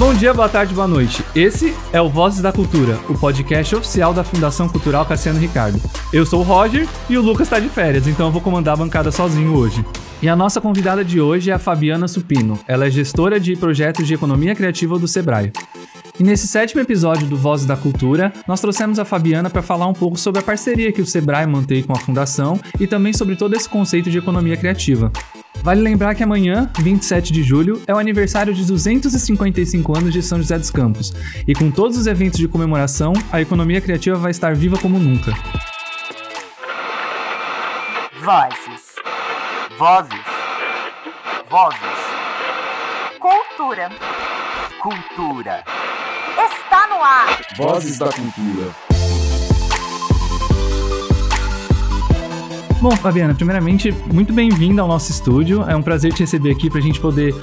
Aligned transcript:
Bom 0.00 0.14
dia, 0.14 0.32
boa 0.32 0.48
tarde, 0.48 0.72
boa 0.72 0.88
noite. 0.88 1.22
Esse 1.36 1.76
é 1.92 2.00
o 2.00 2.08
Vozes 2.08 2.40
da 2.40 2.50
Cultura, 2.50 2.98
o 3.06 3.18
podcast 3.18 3.76
oficial 3.76 4.14
da 4.14 4.24
Fundação 4.24 4.66
Cultural 4.66 5.04
Cassiano 5.04 5.38
Ricardo. 5.38 5.78
Eu 6.10 6.24
sou 6.24 6.40
o 6.40 6.42
Roger 6.42 6.88
e 7.10 7.18
o 7.18 7.20
Lucas 7.20 7.48
está 7.48 7.60
de 7.60 7.68
férias, 7.68 8.06
então 8.06 8.28
eu 8.28 8.32
vou 8.32 8.40
comandar 8.40 8.72
a 8.72 8.76
bancada 8.78 9.12
sozinho 9.12 9.54
hoje. 9.54 9.84
E 10.22 10.26
a 10.26 10.34
nossa 10.34 10.58
convidada 10.58 11.04
de 11.04 11.20
hoje 11.20 11.50
é 11.50 11.52
a 11.52 11.58
Fabiana 11.58 12.08
Supino. 12.08 12.58
Ela 12.66 12.86
é 12.86 12.90
gestora 12.90 13.38
de 13.38 13.54
projetos 13.56 14.06
de 14.06 14.14
economia 14.14 14.54
criativa 14.54 14.98
do 14.98 15.06
Sebrae. 15.06 15.52
E 16.18 16.24
nesse 16.24 16.48
sétimo 16.48 16.80
episódio 16.80 17.26
do 17.26 17.36
Vozes 17.36 17.66
da 17.66 17.76
Cultura, 17.76 18.32
nós 18.48 18.62
trouxemos 18.62 18.98
a 18.98 19.04
Fabiana 19.04 19.50
para 19.50 19.60
falar 19.60 19.86
um 19.86 19.92
pouco 19.92 20.18
sobre 20.18 20.40
a 20.40 20.42
parceria 20.42 20.92
que 20.92 21.02
o 21.02 21.06
Sebrae 21.06 21.46
mantém 21.46 21.82
com 21.82 21.92
a 21.92 21.96
Fundação 21.96 22.58
e 22.80 22.86
também 22.86 23.12
sobre 23.12 23.36
todo 23.36 23.54
esse 23.54 23.68
conceito 23.68 24.10
de 24.10 24.16
economia 24.16 24.56
criativa. 24.56 25.12
Vale 25.62 25.82
lembrar 25.82 26.14
que 26.14 26.22
amanhã, 26.22 26.70
27 26.78 27.32
de 27.32 27.42
julho, 27.42 27.82
é 27.86 27.94
o 27.94 27.98
aniversário 27.98 28.54
de 28.54 28.64
255 28.64 29.96
anos 29.96 30.12
de 30.12 30.22
São 30.22 30.38
José 30.38 30.58
dos 30.58 30.70
Campos, 30.70 31.12
e 31.46 31.54
com 31.54 31.70
todos 31.70 31.98
os 31.98 32.06
eventos 32.06 32.38
de 32.38 32.48
comemoração, 32.48 33.12
a 33.30 33.40
economia 33.42 33.80
criativa 33.80 34.16
vai 34.16 34.30
estar 34.30 34.54
viva 34.54 34.78
como 34.78 34.98
nunca. 34.98 35.32
Vozes. 38.22 38.96
Vozes. 39.78 40.20
Vozes. 41.50 41.80
Cultura. 43.18 43.90
Cultura. 44.80 45.64
Está 46.38 46.86
no 46.88 47.02
ar. 47.02 47.40
Vozes 47.56 47.98
da 47.98 48.06
Cultura. 48.06 48.89
Bom, 52.80 52.96
Fabiana, 52.96 53.34
primeiramente, 53.34 53.92
muito 54.10 54.32
bem-vinda 54.32 54.80
ao 54.80 54.88
nosso 54.88 55.10
estúdio. 55.10 55.62
É 55.68 55.76
um 55.76 55.82
prazer 55.82 56.14
te 56.14 56.20
receber 56.20 56.50
aqui 56.50 56.70
para 56.70 56.78
a 56.78 56.82
gente 56.82 56.98
poder 56.98 57.34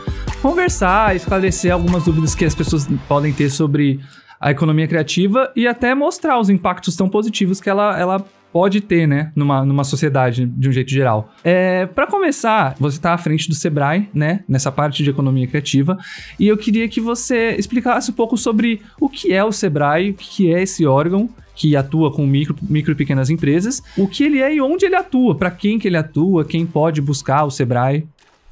conversar, 0.41 1.15
esclarecer 1.15 1.71
algumas 1.71 2.05
dúvidas 2.05 2.33
que 2.33 2.43
as 2.43 2.55
pessoas 2.55 2.87
podem 3.07 3.31
ter 3.31 3.51
sobre 3.51 3.99
a 4.41 4.49
economia 4.49 4.87
criativa 4.87 5.51
e 5.55 5.67
até 5.67 5.93
mostrar 5.93 6.39
os 6.39 6.49
impactos 6.49 6.95
tão 6.95 7.07
positivos 7.07 7.61
que 7.61 7.69
ela, 7.69 7.99
ela 7.99 8.25
pode 8.57 8.81
ter, 8.81 9.07
né, 9.07 9.31
numa, 9.35 9.63
numa 9.63 9.83
sociedade 9.83 10.47
de 10.47 10.67
um 10.67 10.71
jeito 10.71 10.89
geral. 10.89 11.31
É, 11.43 11.85
para 11.85 12.07
começar, 12.07 12.75
você 12.79 12.97
está 12.97 13.13
à 13.13 13.17
frente 13.17 13.47
do 13.47 13.53
Sebrae, 13.53 14.09
né, 14.11 14.43
nessa 14.49 14.71
parte 14.71 15.03
de 15.03 15.11
economia 15.11 15.45
criativa, 15.45 15.95
e 16.39 16.47
eu 16.47 16.57
queria 16.57 16.89
que 16.89 16.99
você 16.99 17.51
explicasse 17.51 18.09
um 18.09 18.15
pouco 18.15 18.35
sobre 18.35 18.81
o 18.99 19.07
que 19.07 19.31
é 19.31 19.43
o 19.43 19.51
Sebrae, 19.51 20.09
o 20.09 20.15
que 20.15 20.51
é 20.51 20.63
esse 20.63 20.87
órgão 20.87 21.29
que 21.53 21.75
atua 21.75 22.11
com 22.11 22.25
micro, 22.25 22.55
micro 22.63 22.93
e 22.93 22.95
pequenas 22.95 23.29
empresas, 23.29 23.83
o 23.95 24.07
que 24.07 24.23
ele 24.23 24.41
é 24.41 24.55
e 24.55 24.59
onde 24.59 24.87
ele 24.87 24.95
atua, 24.95 25.35
para 25.35 25.51
quem 25.51 25.77
que 25.77 25.87
ele 25.87 25.97
atua, 25.97 26.43
quem 26.43 26.65
pode 26.65 26.99
buscar 26.99 27.43
o 27.43 27.51
Sebrae. 27.51 28.07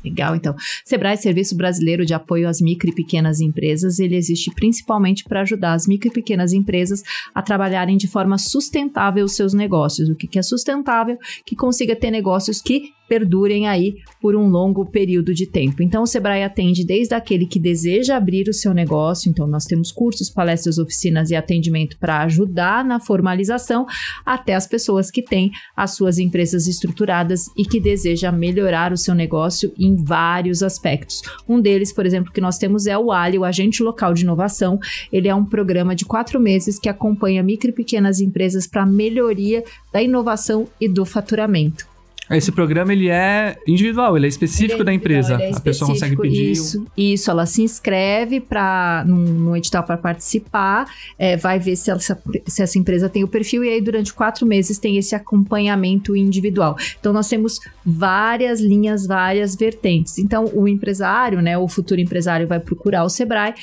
Legal, 0.06 0.36
então. 0.36 0.56
Sebrae, 0.84 1.18
Serviço 1.18 1.58
Brasileiro 1.58 2.06
de 2.06 2.14
Apoio 2.14 2.48
às 2.48 2.62
Micro 2.62 2.90
e 2.90 2.94
Pequenas 2.94 3.42
Empresas, 3.42 3.98
ele 3.98 4.16
existe 4.16 4.52
principalmente 4.54 5.24
para 5.24 5.42
ajudar 5.42 5.74
as 5.74 5.88
micro 5.88 6.10
e 6.10 6.14
pequenas 6.14 6.54
empresas 6.54 7.02
a 7.34 7.42
trabalharem 7.42 7.98
de 7.98 8.08
forma 8.08 8.38
sustentável 8.38 9.26
os 9.26 9.36
seus 9.36 9.54
negócios. 9.54 10.08
O 10.08 10.16
que, 10.16 10.28
que 10.28 10.38
é 10.38 10.44
sustentável? 10.44 11.18
Que 11.44 11.56
consiga 11.56 11.96
ter 11.96 12.12
negócios 12.12 12.62
que 12.62 12.94
perdurem 13.08 13.68
aí 13.68 13.96
por 14.22 14.36
um 14.36 14.48
longo 14.48 14.86
período 14.86 15.34
de 15.34 15.46
tempo. 15.46 15.84
Então, 15.84 16.04
o 16.04 16.08
Sebrae 16.08 16.44
atende 16.44 16.86
desde 16.86 17.14
aquele 17.14 17.46
que 17.46 17.60
deseja 17.60 18.18
abrir 18.18 18.48
o 18.48 18.54
seu 18.54 18.74
negócio, 18.74 19.30
então 19.30 19.48
nós 19.48 19.66
temos 19.66 19.92
cursos, 19.92 20.30
palestras, 20.30 20.78
oficinas 20.78 21.30
e 21.30 21.36
atendimento 21.36 21.98
para 21.98 22.22
ajudar 22.24 22.84
na 22.84 23.00
formalização, 23.00 23.86
até 24.26 24.56
as 24.56 24.68
pessoas 24.68 25.12
que 25.12 25.22
têm 25.22 25.52
as 25.76 25.92
suas 25.92 26.18
empresas 26.18 26.68
estruturadas 26.68 27.50
e 27.56 27.66
que 27.66 27.80
deseja 27.80 28.32
melhorar 28.32 28.92
o 28.92 28.98
seu 28.98 29.14
negócio 29.14 29.72
em 29.78 29.96
vários 29.96 30.64
aspectos. 30.64 31.22
Um 31.48 31.62
deles, 31.62 31.94
por 31.94 32.06
exemplo, 32.06 32.32
que 32.32 32.42
nós 32.42 32.58
temos 32.58 32.88
é 32.88 32.98
o 32.98 33.12
Ali, 33.12 33.38
o 33.38 33.46
Agente 33.46 33.84
Local 33.84 34.14
de 34.14 34.24
Inovação. 34.24 34.80
Ele 35.12 35.28
é 35.28 35.36
um 35.36 35.46
programa 35.46 35.96
de 35.96 36.06
quatro 36.06 36.40
meses 36.40 36.80
que 36.80 36.90
acompanha 36.90 37.44
micro 37.44 37.70
e 37.70 37.74
pequenas 37.74 38.20
empresas 38.20 38.68
para 38.68 38.86
melhoria 38.86 39.64
da 39.92 40.02
inovação 40.02 40.68
e 40.80 40.88
do 40.88 41.06
faturamento. 41.06 41.95
Esse 42.32 42.52
programa 42.52 42.92
ele 42.92 43.10
é 43.10 43.56
individual, 43.68 44.18
ele 44.18 44.26
é 44.26 44.30
específico 44.30 44.74
Ele 44.74 44.82
é 44.82 44.86
da 44.86 44.94
empresa. 44.94 45.36
é 45.42 45.52
a 45.52 45.60
pessoa 45.60 45.92
consegue 45.92 46.16
pedir. 46.18 46.50
um 46.50 46.52
Isso, 46.52 46.86
isso, 46.98 47.32
ela 47.32 47.46
se 47.46 47.62
inscreve 47.62 48.40
para 48.40 49.04
num, 49.08 49.16
num 49.18 49.56
edital 49.56 49.84
para 49.84 49.98
participar, 49.98 50.86
é, 51.20 51.38
vai 51.38 51.60
ver 51.60 51.76
se, 51.76 51.92
ela- 51.92 52.00
se 52.00 52.62
essa 52.64 52.78
empresa 52.80 53.08
tem 53.10 53.24
o 53.24 53.28
perfil 53.28 53.64
e 53.64 53.70
aí 53.70 53.82
durante 53.82 54.14
quatro 54.14 54.46
meses 54.46 54.80
tem 54.80 54.98
esse 54.98 55.14
acompanhamento 55.16 56.16
individual. 56.16 56.76
Então 57.00 57.14
nós 57.14 57.28
temos 57.28 57.60
várias 57.86 58.60
linhas, 58.60 59.06
várias 59.06 59.56
vertentes. 59.56 60.18
Então 60.18 60.50
o 60.54 60.68
empresário, 60.68 61.42
né, 61.42 61.58
o 61.58 61.68
futuro 61.68 62.02
empresário 62.02 62.48
vai 62.48 62.60
procurar 62.60 63.04
o 63.04 63.10
Sebrae. 63.10 63.54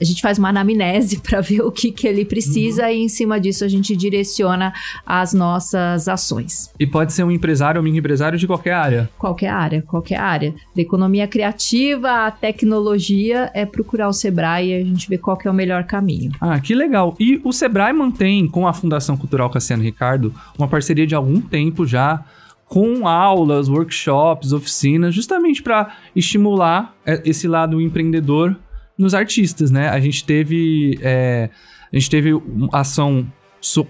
A 0.00 0.04
gente 0.04 0.20
faz 0.20 0.38
uma 0.38 0.48
anamnese 0.48 1.20
para 1.22 1.40
ver 1.40 1.62
o 1.62 1.70
que, 1.70 1.92
que 1.92 2.06
ele 2.06 2.24
precisa 2.24 2.90
e 2.90 2.98
em 2.98 3.08
cima 3.08 3.40
disso 3.40 3.64
a 3.64 3.68
gente 3.68 3.96
direciona 3.96 4.72
as 5.06 5.32
nossas 5.32 6.08
ações 6.08 6.70
E 6.78 6.86
pode 6.86 7.12
ser 7.12 7.24
um 7.24 7.30
empresário 7.30 7.78
ou 7.78 7.84
mini 7.84 7.98
empresário 7.98 8.38
de 8.38 8.46
qualquer 8.46 8.72
área. 8.72 9.10
qualquer 9.18 9.48
área, 9.48 9.82
qualquer 9.82 10.18
área. 10.18 10.54
Da 10.74 10.82
economia 10.82 11.26
criativa 11.26 12.26
à 12.26 12.30
tecnologia 12.30 13.50
é 13.54 13.64
procurar 13.64 14.08
o 14.08 14.12
Sebrae 14.12 14.70
e 14.70 14.74
a 14.74 14.84
gente 14.84 15.08
vê 15.08 15.18
qual 15.18 15.38
é 15.44 15.50
o 15.50 15.54
melhor 15.54 15.84
caminho. 15.84 16.32
Ah, 16.40 16.58
que 16.60 16.74
legal. 16.74 17.14
E 17.18 17.40
o 17.44 17.52
Sebrae 17.52 17.92
mantém 17.92 18.46
com 18.48 18.66
a 18.66 18.72
Fundação 18.72 19.16
Cultural 19.16 19.50
Cassiano 19.50 19.82
Ricardo 19.82 20.34
uma 20.58 20.68
parceria 20.68 21.06
de 21.06 21.14
algum 21.14 21.40
tempo 21.40 21.86
já 21.86 22.24
com 22.66 23.06
aulas, 23.06 23.68
workshops, 23.68 24.52
oficinas, 24.52 25.14
justamente 25.14 25.62
para 25.62 25.94
estimular 26.16 26.94
é, 27.06 27.22
esse 27.24 27.46
lado 27.46 27.80
empreendedor 27.80 28.56
nos 28.98 29.14
artistas, 29.14 29.70
né? 29.70 29.88
A 29.88 30.00
gente 30.00 30.24
teve 30.24 30.98
é, 31.02 31.50
a 31.92 31.96
gente 31.98 32.10
teve 32.10 32.30
ação 32.72 33.26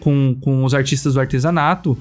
com, 0.01 0.37
com 0.41 0.65
os 0.65 0.75
artistas 0.75 1.15
do 1.15 1.21
artesanato 1.21 1.97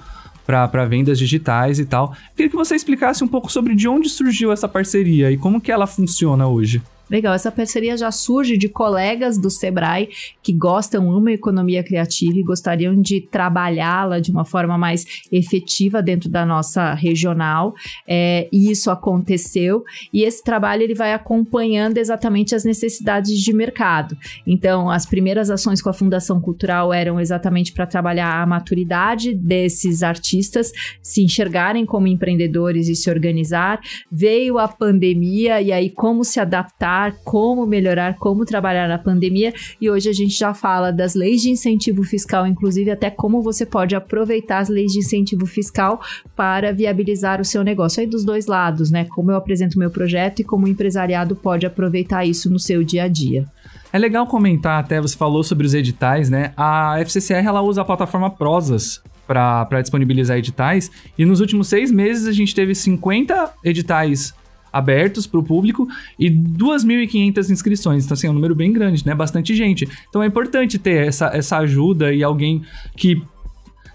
para 0.46 0.86
vendas 0.86 1.18
digitais 1.18 1.80
e 1.80 1.86
tal. 1.86 2.16
Queria 2.36 2.50
que 2.50 2.56
você 2.56 2.76
explicasse 2.76 3.24
um 3.24 3.28
pouco 3.28 3.52
sobre 3.52 3.76
de 3.76 3.88
onde 3.88 4.10
surgiu 4.10 4.52
essa 4.52 4.68
parceria 4.68 5.32
e 5.32 5.38
como 5.38 5.62
que 5.62 5.72
ela 5.72 5.88
funciona 5.88 6.48
hoje. 6.48 6.82
Legal, 7.10 7.34
essa 7.34 7.52
parceria 7.52 7.98
já 7.98 8.12
surge 8.12 8.58
de 8.58 8.70
colegas 8.70 9.38
do 9.38 9.50
Sebrae 9.50 10.10
que 10.42 10.54
gostam, 10.54 11.12
amam 11.12 11.28
a 11.28 11.34
economia 11.34 11.84
criativa 11.84 12.38
e 12.38 12.44
gostariam 12.44 13.00
de 13.00 13.20
trabalhá-la 13.20 14.20
de 14.20 14.32
uma 14.32 14.46
forma 14.46 14.78
mais 14.78 15.06
efetiva 15.32 16.02
dentro 16.02 16.30
da 16.30 16.46
nossa 16.46 16.94
regional. 16.94 17.74
É, 18.08 18.48
e 18.52 18.72
isso 18.72 18.90
aconteceu. 18.90 19.84
E 20.14 20.24
esse 20.24 20.44
trabalho 20.44 20.84
ele 20.84 20.96
vai 20.96 21.14
acompanhando 21.14 21.98
exatamente 21.98 22.56
as 22.56 22.64
necessidades 22.64 23.38
de 23.38 23.54
mercado. 23.54 24.18
Então, 24.48 24.90
as 24.90 25.06
primeiras 25.06 25.50
ações 25.50 25.82
com 25.82 25.90
a 25.90 25.94
Fundação 25.94 26.40
Cultural 26.40 26.94
eram 26.94 27.20
exatamente 27.20 27.74
para 27.74 27.86
trabalhar 27.86 28.42
a 28.42 28.46
maturidade 28.46 29.34
desses 29.34 30.04
artistas, 30.04 30.72
se 31.02 31.22
enxergarem 31.22 31.86
como 31.86 32.08
empreendedores 32.08 32.88
e 32.88 32.96
se 32.96 33.10
organizar. 33.10 33.82
Veio 34.12 34.58
a 34.58 34.68
pandemia 34.68 35.62
e 35.62 35.72
aí 35.72 35.90
como 35.90 36.24
se 36.24 36.40
adaptar, 36.40 36.93
como 37.24 37.66
melhorar, 37.66 38.18
como 38.18 38.46
trabalhar 38.46 38.88
na 38.88 38.98
pandemia. 38.98 39.54
E 39.80 39.90
hoje 39.90 40.10
a 40.10 40.14
gente 40.14 40.38
já 40.38 40.54
fala 40.54 40.92
das 40.92 41.16
leis 41.16 41.42
de 41.42 41.50
incentivo 41.50 42.04
fiscal, 42.04 42.46
inclusive 42.46 42.92
até 42.92 43.10
como 43.10 43.42
você 43.42 43.66
pode 43.66 43.96
aproveitar 43.96 44.60
as 44.60 44.70
leis 44.70 44.92
de 44.92 45.00
incentivo 45.00 45.46
fiscal 45.46 46.02
para 46.36 46.72
viabilizar 46.72 47.42
o 47.42 47.46
seu 47.46 47.64
negócio. 47.64 48.02
Aí 48.02 48.08
dos 48.08 48.24
dois 48.24 48.46
lados, 48.46 48.92
né? 48.92 49.06
Como 49.06 49.32
eu 49.32 49.36
apresento 49.36 49.80
meu 49.80 49.90
projeto 49.90 50.40
e 50.40 50.44
como 50.44 50.66
o 50.66 50.70
empresariado 50.70 51.36
pode 51.36 51.66
aproveitar 51.66 52.26
isso 52.26 52.50
no 52.50 52.60
seu 52.60 52.84
dia 52.84 53.04
a 53.04 53.08
dia. 53.08 53.46
É 53.92 54.00
legal 54.00 54.26
comentar, 54.26 54.80
até 54.80 55.00
você 55.00 55.16
falou 55.16 55.44
sobre 55.44 55.68
os 55.68 55.74
editais, 55.74 56.30
né? 56.30 56.52
A 56.58 57.00
FCCR 57.00 57.46
ela 57.46 57.62
usa 57.62 57.82
a 57.82 57.86
plataforma 57.86 58.30
Prosas 58.30 59.02
para 59.28 59.82
disponibilizar 59.82 60.38
editais 60.38 60.92
e 61.18 61.26
nos 61.26 61.40
últimos 61.40 61.68
seis 61.68 61.92
meses 61.92 62.28
a 62.28 62.32
gente 62.32 62.54
teve 62.54 62.76
50 62.76 63.54
editais 63.64 64.34
abertos 64.74 65.28
para 65.28 65.40
o 65.40 65.44
público 65.44 65.88
e 66.18 66.30
2.500 66.30 67.50
inscrições. 67.52 68.04
Então, 68.04 68.16
assim, 68.16 68.28
é 68.28 68.30
um 68.30 68.34
número 68.34 68.56
bem 68.56 68.74
grande, 68.74 69.06
né? 69.06 69.14
Bastante 69.14 69.56
gente. 69.56 69.88
Então, 70.10 70.24
é 70.24 70.26
importante 70.26 70.80
ter 70.80 71.08
essa, 71.08 71.28
essa 71.28 71.58
ajuda 71.60 72.12
e 72.12 72.24
alguém 72.24 72.64
que 72.98 73.22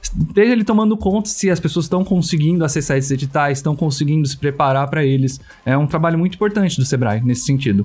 esteja 0.00 0.52
ali 0.52 0.64
tomando 0.64 0.96
conta 0.96 1.28
se 1.28 1.50
as 1.50 1.58
pessoas 1.58 1.86
estão 1.86 2.04
conseguindo 2.04 2.64
acessar 2.64 2.96
esses 2.96 3.10
editais, 3.10 3.58
estão 3.58 3.74
conseguindo 3.74 4.26
se 4.26 4.36
preparar 4.36 4.88
para 4.88 5.04
eles. 5.04 5.40
É 5.66 5.76
um 5.76 5.86
trabalho 5.86 6.18
muito 6.18 6.36
importante 6.36 6.76
do 6.76 6.84
Sebrae 6.84 7.20
nesse 7.20 7.44
sentido. 7.44 7.84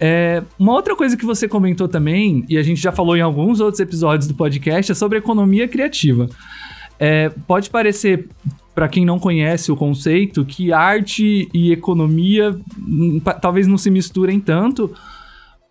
É, 0.00 0.44
uma 0.58 0.72
outra 0.72 0.94
coisa 0.94 1.16
que 1.16 1.26
você 1.26 1.48
comentou 1.48 1.88
também, 1.88 2.44
e 2.48 2.56
a 2.56 2.62
gente 2.62 2.80
já 2.80 2.92
falou 2.92 3.16
em 3.16 3.20
alguns 3.20 3.58
outros 3.58 3.80
episódios 3.80 4.28
do 4.28 4.34
podcast, 4.34 4.92
é 4.92 4.94
sobre 4.94 5.18
economia 5.18 5.66
criativa. 5.66 6.28
É, 7.00 7.30
pode 7.46 7.68
parecer, 7.70 8.28
para 8.78 8.88
quem 8.88 9.04
não 9.04 9.18
conhece 9.18 9.72
o 9.72 9.76
conceito, 9.76 10.44
que 10.44 10.72
arte 10.72 11.48
e 11.52 11.72
economia 11.72 12.56
talvez 13.42 13.66
não 13.66 13.76
se 13.76 13.90
misturem 13.90 14.38
tanto, 14.38 14.94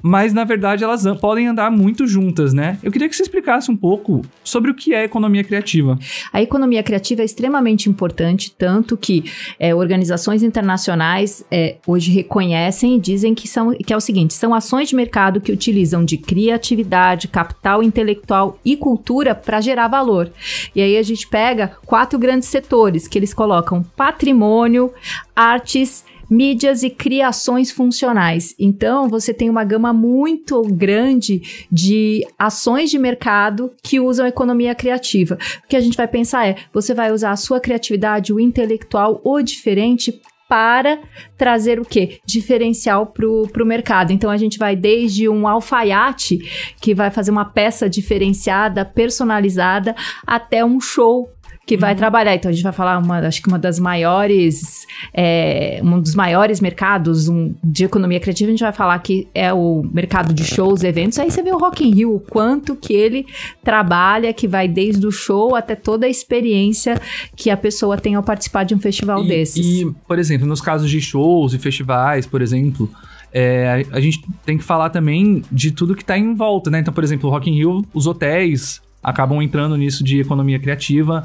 mas 0.03 0.31
na 0.31 0.43
verdade 0.43 0.83
elas 0.83 1.03
podem 1.19 1.47
andar 1.47 1.71
muito 1.71 2.05
juntas, 2.05 2.53
né? 2.53 2.77
Eu 2.83 2.91
queria 2.91 3.09
que 3.09 3.15
você 3.15 3.23
explicasse 3.23 3.71
um 3.71 3.75
pouco 3.75 4.21
sobre 4.43 4.69
o 4.69 4.75
que 4.75 4.93
é 4.93 5.03
economia 5.03 5.43
criativa. 5.43 5.97
A 6.31 6.41
economia 6.41 6.83
criativa 6.83 7.23
é 7.23 7.25
extremamente 7.25 7.89
importante, 7.89 8.53
tanto 8.55 8.95
que 8.95 9.23
é, 9.59 9.73
organizações 9.73 10.43
internacionais 10.43 11.43
é, 11.49 11.77
hoje 11.87 12.11
reconhecem 12.11 12.95
e 12.95 12.99
dizem 12.99 13.33
que, 13.33 13.47
são, 13.47 13.71
que 13.73 13.91
é 13.91 13.97
o 13.97 14.01
seguinte: 14.01 14.33
são 14.33 14.53
ações 14.53 14.89
de 14.89 14.95
mercado 14.95 15.41
que 15.41 15.51
utilizam 15.51 16.05
de 16.05 16.17
criatividade, 16.17 17.27
capital 17.27 17.81
intelectual 17.81 18.59
e 18.63 18.77
cultura 18.77 19.33
para 19.33 19.61
gerar 19.61 19.87
valor. 19.87 20.31
E 20.75 20.81
aí 20.81 20.95
a 20.97 21.03
gente 21.03 21.27
pega 21.27 21.71
quatro 21.85 22.19
grandes 22.19 22.49
setores 22.49 23.07
que 23.07 23.17
eles 23.17 23.33
colocam: 23.33 23.83
patrimônio, 23.95 24.93
artes. 25.35 26.05
Mídias 26.29 26.83
e 26.83 26.89
criações 26.89 27.71
funcionais. 27.71 28.53
Então, 28.59 29.07
você 29.07 29.33
tem 29.33 29.49
uma 29.49 29.63
gama 29.63 29.93
muito 29.93 30.61
grande 30.63 31.67
de 31.71 32.25
ações 32.37 32.89
de 32.89 32.97
mercado 32.97 33.71
que 33.81 33.99
usam 33.99 34.27
economia 34.27 34.75
criativa. 34.75 35.37
O 35.63 35.67
que 35.67 35.75
a 35.75 35.81
gente 35.81 35.97
vai 35.97 36.07
pensar 36.07 36.47
é: 36.47 36.55
você 36.73 36.93
vai 36.93 37.11
usar 37.11 37.31
a 37.31 37.37
sua 37.37 37.59
criatividade, 37.59 38.33
o 38.33 38.39
intelectual 38.39 39.21
ou 39.23 39.41
diferente 39.41 40.21
para 40.47 40.99
trazer 41.37 41.79
o 41.79 41.85
quê? 41.85 42.19
Diferencial 42.25 43.07
para 43.07 43.27
o 43.27 43.65
mercado. 43.65 44.11
Então 44.11 44.29
a 44.29 44.37
gente 44.37 44.57
vai 44.57 44.75
desde 44.75 45.27
um 45.27 45.47
alfaiate 45.47 46.39
que 46.81 46.95
vai 46.95 47.11
fazer 47.11 47.31
uma 47.31 47.45
peça 47.45 47.89
diferenciada, 47.89 48.85
personalizada, 48.85 49.95
até 50.25 50.63
um 50.63 50.79
show 50.79 51.29
que 51.67 51.75
vai 51.75 51.93
trabalhar. 51.93 52.33
Então 52.33 52.49
a 52.49 52.53
gente 52.53 52.63
vai 52.63 52.71
falar 52.71 52.97
uma, 52.97 53.19
acho 53.19 53.41
que 53.41 53.49
uma 53.49 53.59
das 53.59 53.77
maiores, 53.77 54.87
é, 55.13 55.81
um 55.83 55.99
dos 55.99 56.15
maiores 56.15 56.61
mercados 56.61 57.27
um, 57.27 57.53
de 57.61 57.83
economia 57.83 58.21
criativa. 58.21 58.49
A 58.49 58.51
gente 58.53 58.63
vai 58.63 58.71
falar 58.71 58.97
que 58.99 59.27
é 59.35 59.53
o 59.53 59.85
mercado 59.93 60.33
de 60.33 60.45
shows, 60.45 60.81
eventos. 60.85 61.19
Aí 61.19 61.29
você 61.29 61.43
vê 61.43 61.51
o 61.51 61.57
Rock 61.57 61.85
in 61.85 61.93
Rio, 61.93 62.15
o 62.15 62.19
quanto 62.21 62.73
que 62.73 62.93
ele 62.93 63.27
trabalha, 63.61 64.31
que 64.31 64.47
vai 64.47 64.65
desde 64.65 65.05
o 65.05 65.11
show 65.11 65.55
até 65.55 65.75
toda 65.75 66.05
a 66.05 66.09
experiência 66.09 67.01
que 67.35 67.49
a 67.49 67.57
pessoa 67.57 67.97
tem 67.97 68.15
ao 68.15 68.23
participar 68.23 68.63
de 68.63 68.73
um 68.73 68.79
festival 68.79 69.25
e, 69.25 69.27
desses. 69.27 69.65
E, 69.65 69.93
por 70.07 70.17
exemplo, 70.17 70.47
nos 70.47 70.61
casos 70.61 70.89
de 70.89 71.01
shows 71.01 71.53
e 71.53 71.59
festivais, 71.59 72.25
por 72.25 72.41
exemplo, 72.41 72.89
é, 73.33 73.85
a, 73.91 73.97
a 73.97 73.99
gente 73.99 74.23
tem 74.45 74.57
que 74.57 74.63
falar 74.63 74.89
também 74.89 75.43
de 75.51 75.71
tudo 75.71 75.95
que 75.95 76.01
está 76.01 76.17
em 76.17 76.33
volta, 76.33 76.71
né? 76.71 76.79
Então, 76.79 76.93
por 76.93 77.03
exemplo, 77.03 77.29
o 77.29 77.31
Rock 77.33 77.49
in 77.49 77.55
Rio, 77.55 77.85
os 77.93 78.07
hotéis 78.07 78.81
acabam 79.03 79.41
entrando 79.41 79.75
nisso 79.75 80.01
de 80.01 80.21
economia 80.21 80.59
criativa. 80.59 81.23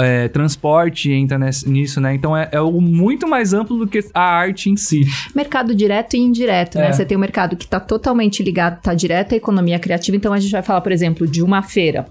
É, 0.00 0.28
transporte 0.28 1.10
entra 1.12 1.38
nisso, 1.66 2.00
né? 2.00 2.14
Então 2.14 2.36
é, 2.36 2.48
é 2.52 2.56
algo 2.56 2.80
muito 2.80 3.26
mais 3.28 3.52
amplo 3.52 3.78
do 3.78 3.86
que 3.86 4.00
a 4.14 4.20
arte 4.22 4.70
em 4.70 4.76
si. 4.76 5.02
Mercado 5.34 5.74
direto 5.74 6.14
e 6.14 6.20
indireto, 6.20 6.78
É. 6.78 6.82
né? 6.82 6.92
Você 6.92 7.04
tem 7.04 7.16
um 7.16 7.20
mercado 7.20 7.56
que 7.56 7.64
está 7.64 7.78
totalmente 7.78 8.42
ligado, 8.42 8.78
está 8.78 8.94
direto 8.94 9.34
à 9.34 9.36
economia 9.36 9.78
criativa. 9.78 10.16
Então 10.16 10.32
a 10.32 10.40
gente 10.40 10.52
vai 10.52 10.62
falar, 10.62 10.80
por 10.80 10.92
exemplo, 10.92 11.26
de 11.26 11.42
uma 11.42 11.62
feira. 11.62 12.06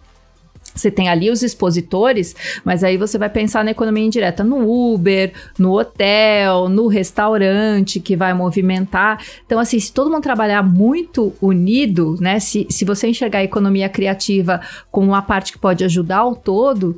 Você 0.79 0.89
tem 0.89 1.09
ali 1.09 1.29
os 1.29 1.43
expositores, 1.43 2.35
mas 2.63 2.83
aí 2.83 2.97
você 2.97 3.17
vai 3.17 3.29
pensar 3.29 3.63
na 3.63 3.71
economia 3.71 4.05
indireta 4.05 4.43
no 4.43 4.93
Uber, 4.93 5.33
no 5.57 5.77
hotel, 5.77 6.69
no 6.69 6.87
restaurante 6.87 7.99
que 7.99 8.15
vai 8.15 8.33
movimentar. 8.33 9.21
Então, 9.45 9.59
assim, 9.59 9.79
se 9.79 9.91
todo 9.91 10.09
mundo 10.09 10.23
trabalhar 10.23 10.63
muito 10.63 11.33
unido, 11.41 12.15
né? 12.19 12.39
Se, 12.39 12.65
se 12.69 12.85
você 12.85 13.07
enxergar 13.07 13.39
a 13.39 13.43
economia 13.43 13.89
criativa 13.89 14.61
como 14.91 15.07
uma 15.07 15.21
parte 15.21 15.51
que 15.51 15.59
pode 15.59 15.83
ajudar 15.83 16.25
o 16.25 16.35
todo, 16.35 16.97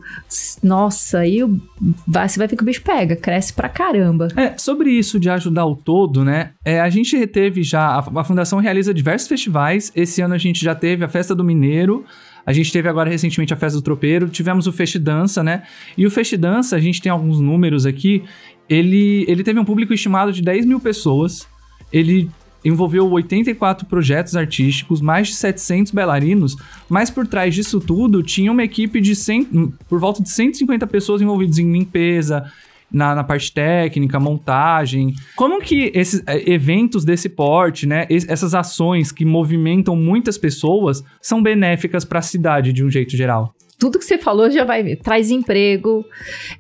nossa, 0.62 1.20
aí 1.20 1.40
vai, 2.08 2.30
você 2.30 2.38
vai 2.38 2.48
ver 2.48 2.56
que 2.56 2.64
o 2.64 2.66
bicho 2.66 2.84
pega, 2.84 3.16
cresce 3.16 3.54
pra 3.54 3.68
caramba. 3.70 4.28
É, 4.36 4.58
sobre 4.58 4.92
isso 4.92 5.20
de 5.20 5.30
ajudar 5.30 5.66
o 5.66 5.76
todo, 5.76 6.24
né? 6.24 6.52
É, 6.64 6.80
a 6.80 6.90
gente 6.90 7.18
reteve 7.18 7.64
já. 7.64 7.82
A, 7.82 8.20
a 8.20 8.24
Fundação 8.24 8.60
realiza 8.60 8.94
diversos 8.94 9.28
festivais. 9.28 9.92
Esse 9.96 10.22
ano 10.22 10.34
a 10.34 10.38
gente 10.38 10.64
já 10.64 10.76
teve 10.76 11.04
a 11.04 11.08
Festa 11.08 11.34
do 11.34 11.44
Mineiro. 11.44 12.06
A 12.46 12.54
gente 12.54 12.72
teve 12.72 12.88
agora 12.90 13.10
recentemente 13.10 13.54
a 13.54 13.58
Festa 13.58 13.78
do 13.78 13.84
Tropeiro. 13.84 14.30
Tivemos 14.30 14.68
o 14.68 14.72
Fest 14.72 14.98
Dança, 14.98 15.44
né? 15.44 15.64
E 15.98 16.06
o 16.06 16.12
Fest 16.12 16.36
Dança, 16.36 16.76
a 16.76 16.80
gente 16.80 17.02
tem 17.02 17.12
alguns 17.12 17.40
números 17.40 17.86
aqui. 17.86 18.24
Ele, 18.70 19.26
ele 19.28 19.44
teve 19.44 19.60
um 19.60 19.66
público 19.66 19.94
estimado 19.94 20.32
de 20.32 20.42
10 20.42 20.66
mil 20.66 20.80
pessoas. 20.80 21.48
Ele 21.92 22.30
envolveu 22.64 23.10
84 23.10 23.86
projetos 23.88 24.36
artísticos, 24.36 25.02
mais 25.02 25.30
de 25.30 25.36
700 25.36 25.92
bailarinos, 25.92 26.56
mas 26.88 27.10
por 27.10 27.26
trás 27.26 27.56
disso 27.56 27.80
tudo 27.80 28.22
tinha 28.22 28.52
uma 28.52 28.64
equipe 28.64 29.02
de 29.02 29.16
100, 29.16 29.74
por 29.90 30.00
volta 30.00 30.22
de 30.22 30.30
150 30.30 30.86
pessoas 30.88 31.22
envolvidas 31.22 31.58
em 31.58 31.72
limpeza, 31.72 32.52
na, 32.92 33.16
na 33.16 33.24
parte 33.24 33.54
técnica, 33.54 34.20
montagem. 34.20 35.14
Como 35.36 35.62
que 35.62 35.92
esses 35.94 36.22
eh, 36.28 36.44
eventos 36.52 37.06
desse 37.06 37.30
porte, 37.30 37.88
né, 37.88 38.06
es- 38.10 38.28
essas 38.28 38.54
ações 38.54 39.12
que 39.12 39.24
movimentam 39.26 39.96
muitas 39.96 40.38
pessoas 40.38 41.04
são 41.22 41.42
benéficas 41.42 42.04
para 42.06 42.20
a 42.20 42.22
cidade 42.22 42.74
de 42.74 42.84
um 42.84 42.90
jeito 42.90 43.16
geral? 43.16 43.54
tudo 43.80 43.98
que 43.98 44.06
você 44.06 44.16
falou 44.20 44.48
já 44.52 44.64
vai. 44.64 44.96
Traz 44.98 45.32
emprego, 45.32 46.06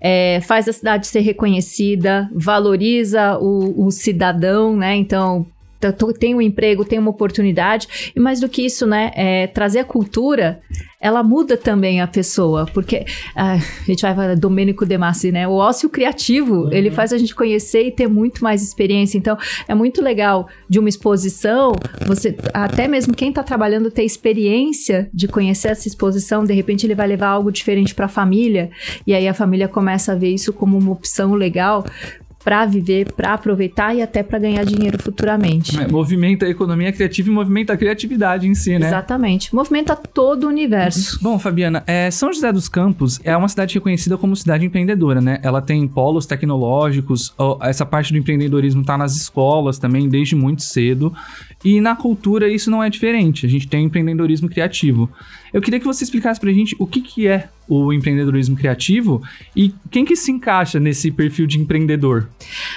é, 0.02 0.42
faz 0.42 0.68
a 0.68 0.74
cidade 0.74 1.06
ser 1.06 1.20
reconhecida, 1.20 2.28
valoriza 2.34 3.38
o, 3.40 3.86
o 3.86 3.92
cidadão, 3.92 4.76
né? 4.76 4.96
Então. 4.96 5.46
T- 5.82 5.92
t- 5.92 6.14
Tem 6.20 6.36
um 6.36 6.42
emprego, 6.42 6.86
tem 6.86 7.00
uma 7.00 7.10
oportunidade, 7.10 8.12
e 8.16 8.20
mais 8.20 8.40
do 8.40 8.48
que 8.48 8.66
isso, 8.66 8.86
né? 8.86 9.12
é, 9.16 9.48
trazer 9.48 9.80
a 9.80 9.84
cultura, 9.84 10.62
ela 11.00 11.24
muda 11.24 11.58
também 11.58 12.00
a 12.00 12.08
pessoa, 12.08 12.66
porque 12.74 13.06
ah, 13.36 13.54
a 13.54 13.86
gente 13.86 14.04
vai 14.04 14.14
falar 14.14 14.36
Domênico 14.36 14.86
De 14.86 14.98
Massi, 14.98 15.32
né? 15.32 15.48
O 15.48 15.54
ócio 15.54 15.90
criativo, 15.90 16.70
ele 16.72 16.92
faz 16.92 17.12
a 17.12 17.18
gente 17.18 17.34
conhecer 17.34 17.88
e 17.88 17.92
ter 17.92 18.08
muito 18.08 18.44
mais 18.44 18.62
experiência. 18.62 19.18
Então, 19.18 19.36
é 19.68 19.74
muito 19.74 20.02
legal 20.02 20.48
de 20.70 20.78
uma 20.78 20.88
exposição, 20.88 21.74
você 22.06 22.36
até 22.54 22.88
mesmo 22.88 23.16
quem 23.16 23.30
está 23.30 23.42
trabalhando 23.42 23.90
ter 23.90 24.04
experiência 24.04 25.10
de 25.14 25.28
conhecer 25.28 25.70
essa 25.70 25.88
exposição, 25.88 26.44
de 26.44 26.54
repente 26.54 26.86
ele 26.86 26.96
vai 26.96 27.08
levar 27.08 27.30
algo 27.30 27.52
diferente 27.52 27.96
para 27.96 28.06
a 28.06 28.10
família, 28.10 28.70
e 29.06 29.14
aí 29.14 29.28
a 29.28 29.34
família 29.34 29.68
começa 29.68 30.12
a 30.12 30.16
ver 30.16 30.30
isso 30.30 30.54
como 30.54 30.78
uma 30.78 30.92
opção 30.92 31.34
legal 31.34 31.84
para 32.44 32.66
viver, 32.66 33.12
para 33.14 33.34
aproveitar 33.34 33.96
e 33.96 34.02
até 34.02 34.24
para 34.24 34.40
ganhar 34.40 34.64
dinheiro 34.64 35.02
futuramente. 35.02 35.80
É, 35.80 35.88
movimenta 35.88 36.46
a 36.46 36.50
economia 36.50 36.92
criativa 36.92 37.30
e 37.30 37.32
movimenta 37.32 37.74
a 37.74 37.78
criatividade 37.78 38.48
em 38.48 38.56
si, 38.56 38.78
né? 38.78 38.88
Exatamente. 38.88 39.54
Movimenta 39.54 39.96
todo 39.96 40.46
o 40.46 40.48
universo. 40.48 41.20
Bom, 41.22 41.38
Fabiana, 41.38 41.84
é, 41.86 42.10
São 42.10 42.34
José 42.34 42.52
dos 42.52 42.68
Campos 42.68 43.20
é 43.24 43.36
uma 43.36 43.48
cidade 43.48 43.76
reconhecida 43.76 44.18
como 44.18 44.36
cidade 44.36 44.66
empreendedora, 44.66 45.22
né? 45.22 45.40
Ela 45.44 45.62
tem 45.62 45.88
polos 45.88 46.26
tecnológicos, 46.26 47.34
essa 47.62 47.86
parte 47.86 48.12
do 48.12 48.18
empreendedorismo 48.18 48.84
tá 48.84 48.98
nas 48.98 49.16
escolas 49.16 49.78
também 49.78 50.10
desde 50.10 50.36
muito 50.36 50.62
cedo. 50.62 51.14
E 51.64 51.80
na 51.80 51.96
cultura 51.96 52.50
isso 52.50 52.70
não 52.70 52.84
é 52.84 52.90
diferente. 52.90 53.46
A 53.46 53.50
gente 53.50 53.68
tem 53.68 53.86
empreendedorismo 53.86 54.50
criativo. 54.50 55.10
Eu 55.54 55.62
queria 55.62 55.80
que 55.80 55.86
você 55.86 56.04
explicasse 56.04 56.40
pra 56.40 56.52
gente 56.52 56.76
o 56.80 56.88
que, 56.88 57.02
que 57.02 57.28
é 57.28 57.50
o 57.68 57.94
empreendedorismo 57.94 58.56
criativo 58.56 59.22
e 59.56 59.74
quem 59.90 60.04
que 60.04 60.16
se 60.16 60.32
encaixa 60.32 60.80
nesse 60.80 61.12
perfil 61.12 61.48
de 61.48 61.60
empreendedor. 61.60 62.28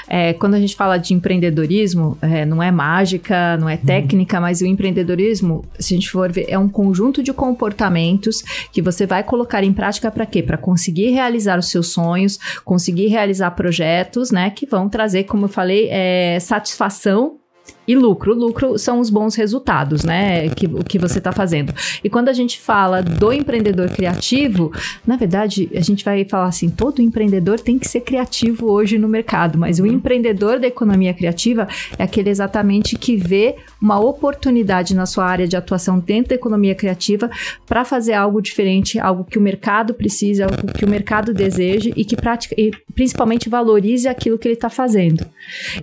É, 0.09 0.33
quando 0.35 0.55
a 0.55 0.61
gente 0.61 0.77
fala 0.77 0.99
de 0.99 1.15
empreendedorismo, 1.15 2.17
é, 2.23 2.45
não 2.45 2.63
é 2.63 2.71
mágica, 2.71 3.57
não 3.57 3.69
é 3.69 3.77
técnica, 3.77 4.41
mas 4.41 4.61
o 4.61 4.67
empreendedorismo, 4.67 5.65
se 5.79 5.95
a 5.95 5.97
gente 5.97 6.11
for 6.11 6.31
ver, 6.31 6.47
é 6.49 6.59
um 6.59 6.69
conjunto 6.69 7.23
de 7.23 7.33
comportamentos 7.33 8.43
que 8.73 8.83
você 8.83 9.07
vai 9.07 9.25
colocar 9.25 9.65
em 9.65 9.73
prática 9.73 10.11
para 10.11 10.27
quê? 10.27 10.43
Para 10.43 10.59
conseguir 10.59 11.11
realizar 11.11 11.59
os 11.59 11.71
seus 11.71 11.89
sonhos, 11.89 12.39
conseguir 12.65 13.09
realizar 13.09 13.51
projetos, 13.53 14.31
né, 14.31 14.51
que 14.51 14.67
vão 14.67 14.89
trazer, 14.89 15.25
como 15.25 15.47
eu 15.47 15.49
falei, 15.49 15.89
é, 15.91 16.39
satisfação 16.41 17.39
e 17.87 17.95
lucro. 17.95 18.35
Lucro 18.35 18.79
são 18.79 19.01
os 19.01 19.11
bons 19.11 19.35
resultados, 19.35 20.05
né? 20.05 20.49
Que, 20.51 20.67
o 20.67 20.85
que 20.85 20.99
você 20.99 21.19
está 21.19 21.33
fazendo. 21.33 21.73
E 22.03 22.09
quando 22.09 22.29
a 22.29 22.33
gente 22.33 22.61
fala 22.61 23.03
do 23.03 23.33
empreendedor 23.33 23.91
criativo, 23.91 24.73
na 25.07 25.17
verdade, 25.17 25.71
a 25.75 25.81
gente 25.81 26.05
vai 26.05 26.25
falar 26.25 26.47
assim: 26.47 26.69
todo 26.69 27.03
empreendedor 27.03 27.61
tem 27.61 27.79
que 27.79 27.89
ser 27.89 28.01
criativo 28.01 28.71
hoje 28.71 28.99
no 28.99 29.09
mercado, 29.09 29.59
mas 29.59 29.79
o 29.79 29.87
empreendedor 29.87 30.59
da 30.59 30.67
economia 30.67 31.15
criativa 31.15 31.69
é 31.99 32.05
aquele 32.05 32.31
exatamente 32.31 32.97
que 32.97 33.17
vê 33.17 33.57
uma 33.81 34.01
oportunidade 34.01 34.95
na 34.95 35.07
sua 35.07 35.27
área 35.27 35.47
de 35.47 35.57
atuação 35.57 35.99
dentro 35.99 36.31
da 36.31 36.35
economia 36.35 36.75
criativa 36.75 37.31
para 37.67 37.85
fazer 37.85 38.15
algo 38.15 38.41
diferente, 38.41 38.99
algo 38.99 39.25
que 39.25 39.39
o 39.39 39.43
mercado 39.43 39.95
precisa, 39.95 40.45
algo 40.45 40.73
que 40.73 40.85
o 40.85 40.89
mercado 40.89 41.33
deseja 41.33 41.91
e 41.95 42.05
que 42.05 42.17
pratica, 42.17 42.55
e 42.59 42.71
principalmente 42.95 43.49
valorize 43.49 44.09
aquilo 44.09 44.39
que 44.39 44.49
ele 44.49 44.55
está 44.55 44.71
fazendo. 44.71 45.27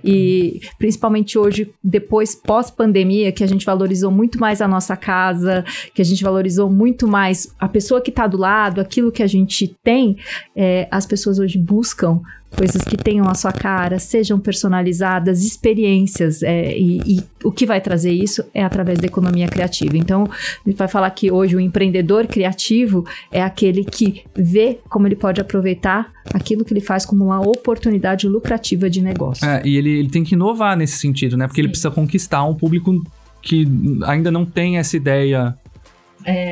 E 0.04 0.60
principalmente 0.78 1.38
hoje, 1.38 1.72
depois 1.92 2.34
pós-pandemia, 2.34 3.30
que 3.30 3.44
a 3.44 3.46
gente 3.46 3.66
valorizou 3.66 4.10
muito 4.10 4.40
mais 4.40 4.62
a 4.62 4.66
nossa 4.66 4.96
casa, 4.96 5.62
que 5.94 6.00
a 6.00 6.04
gente 6.04 6.24
valorizou 6.24 6.70
muito 6.70 7.06
mais 7.06 7.54
a 7.60 7.68
pessoa 7.68 8.00
que 8.00 8.08
está 8.08 8.26
do 8.26 8.38
lado, 8.38 8.80
aquilo 8.80 9.12
que 9.12 9.22
a 9.22 9.26
gente 9.26 9.76
tem, 9.84 10.16
é, 10.56 10.88
as 10.90 11.04
pessoas 11.04 11.38
hoje 11.38 11.58
buscam 11.58 12.22
coisas 12.56 12.82
que 12.82 12.96
tenham 12.96 13.28
a 13.28 13.34
sua 13.34 13.52
cara, 13.52 13.98
sejam 13.98 14.38
personalizadas, 14.38 15.44
experiências, 15.44 16.42
é, 16.42 16.76
e, 16.76 17.00
e 17.06 17.24
o 17.44 17.50
que 17.50 17.66
vai 17.66 17.80
trazer 17.80 18.12
isso 18.12 18.44
é 18.54 18.62
através 18.62 18.98
da 18.98 19.06
economia 19.06 19.48
criativa. 19.48 19.96
Então, 19.96 20.24
a 20.24 20.68
gente 20.68 20.78
vai 20.78 20.88
falar 20.88 21.10
que 21.10 21.30
hoje 21.30 21.56
o 21.56 21.60
empreendedor 21.60 22.26
criativo 22.26 23.04
é 23.30 23.42
aquele 23.42 23.84
que 23.84 24.22
vê 24.34 24.78
como 24.88 25.06
ele 25.06 25.16
pode 25.16 25.40
aproveitar 25.40 26.12
aquilo 26.32 26.64
que 26.64 26.72
ele 26.72 26.80
faz 26.80 27.04
como 27.04 27.24
uma 27.24 27.40
oportunidade 27.40 28.28
lucrativa 28.28 28.88
de 28.88 29.02
negócio. 29.02 29.44
É, 29.46 29.62
e 29.64 29.76
ele, 29.76 29.90
ele 29.90 30.08
tem 30.08 30.22
que 30.22 30.34
inovar 30.34 30.76
nesse 30.76 30.98
sentido, 30.98 31.36
né? 31.36 31.46
Porque 31.46 31.60
ele 31.60 31.68
Sim. 31.68 31.72
precisa 31.72 31.90
conquistar 31.90 32.44
um 32.44 32.54
público 32.54 33.02
que 33.40 33.66
ainda 34.04 34.30
não 34.30 34.44
têm 34.44 34.78
essa 34.78 34.96
ideia 34.96 35.56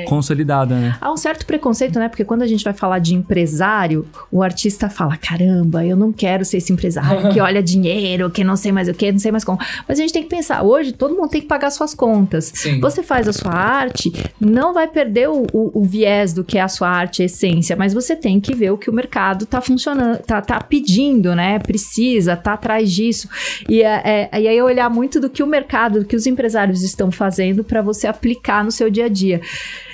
consolidada, 0.04 0.74
né? 0.76 0.96
Há 1.00 1.12
um 1.12 1.16
certo 1.16 1.46
preconceito, 1.46 1.98
né? 1.98 2.08
Porque 2.08 2.24
quando 2.24 2.42
a 2.42 2.46
gente 2.46 2.64
vai 2.64 2.72
falar 2.72 2.98
de 2.98 3.14
empresário, 3.14 4.06
o 4.30 4.42
artista 4.42 4.88
fala: 4.88 5.16
caramba, 5.16 5.84
eu 5.84 5.96
não 5.96 6.12
quero 6.12 6.44
ser 6.44 6.58
esse 6.58 6.72
empresário 6.72 7.32
que 7.32 7.40
olha 7.40 7.62
dinheiro, 7.62 8.30
que 8.30 8.42
não 8.44 8.56
sei 8.56 8.72
mais 8.72 8.88
o 8.88 8.94
que, 8.94 9.10
não 9.12 9.18
sei 9.18 9.30
mais 9.32 9.44
como. 9.44 9.58
Mas 9.88 9.98
a 9.98 10.02
gente 10.02 10.12
tem 10.12 10.22
que 10.22 10.28
pensar: 10.28 10.62
hoje 10.62 10.92
todo 10.92 11.14
mundo 11.14 11.28
tem 11.30 11.40
que 11.40 11.46
pagar 11.46 11.70
suas 11.70 11.94
contas. 11.94 12.50
Sim. 12.54 12.80
Você 12.80 13.02
faz 13.02 13.28
a 13.28 13.32
sua 13.32 13.52
arte, 13.52 14.12
não 14.40 14.72
vai 14.74 14.88
perder 14.88 15.28
o, 15.28 15.46
o- 15.52 15.80
o 15.80 15.84
viés 15.84 16.32
do 16.32 16.44
que 16.44 16.58
é 16.58 16.60
a 16.62 16.68
sua 16.68 16.88
arte, 16.88 17.22
a 17.22 17.24
essência, 17.26 17.76
mas 17.76 17.92
você 17.94 18.14
tem 18.16 18.40
que 18.40 18.54
ver 18.54 18.70
o 18.72 18.78
que 18.78 18.90
o 18.90 18.92
mercado 18.92 19.46
tá 19.46 19.60
funcionando, 19.60 20.18
tá, 20.18 20.40
tá 20.40 20.60
pedindo, 20.60 21.34
né? 21.34 21.58
Precisa, 21.58 22.36
tá 22.36 22.54
atrás 22.54 22.90
disso. 22.90 23.28
E, 23.68 23.82
é, 23.82 24.28
é- 24.32 24.40
e 24.40 24.48
aí 24.48 24.60
olhar 24.62 24.88
muito 24.90 25.20
do 25.20 25.28
que 25.30 25.42
o 25.42 25.46
mercado, 25.46 26.00
do 26.00 26.04
que 26.04 26.16
os 26.16 26.26
empresários 26.26 26.82
estão 26.82 27.10
fazendo 27.10 27.62
para 27.64 27.82
você 27.82 28.06
aplicar 28.06 28.64
no 28.64 28.70
seu 28.70 28.90
dia 28.90 29.06
a 29.06 29.08
dia. 29.08 29.40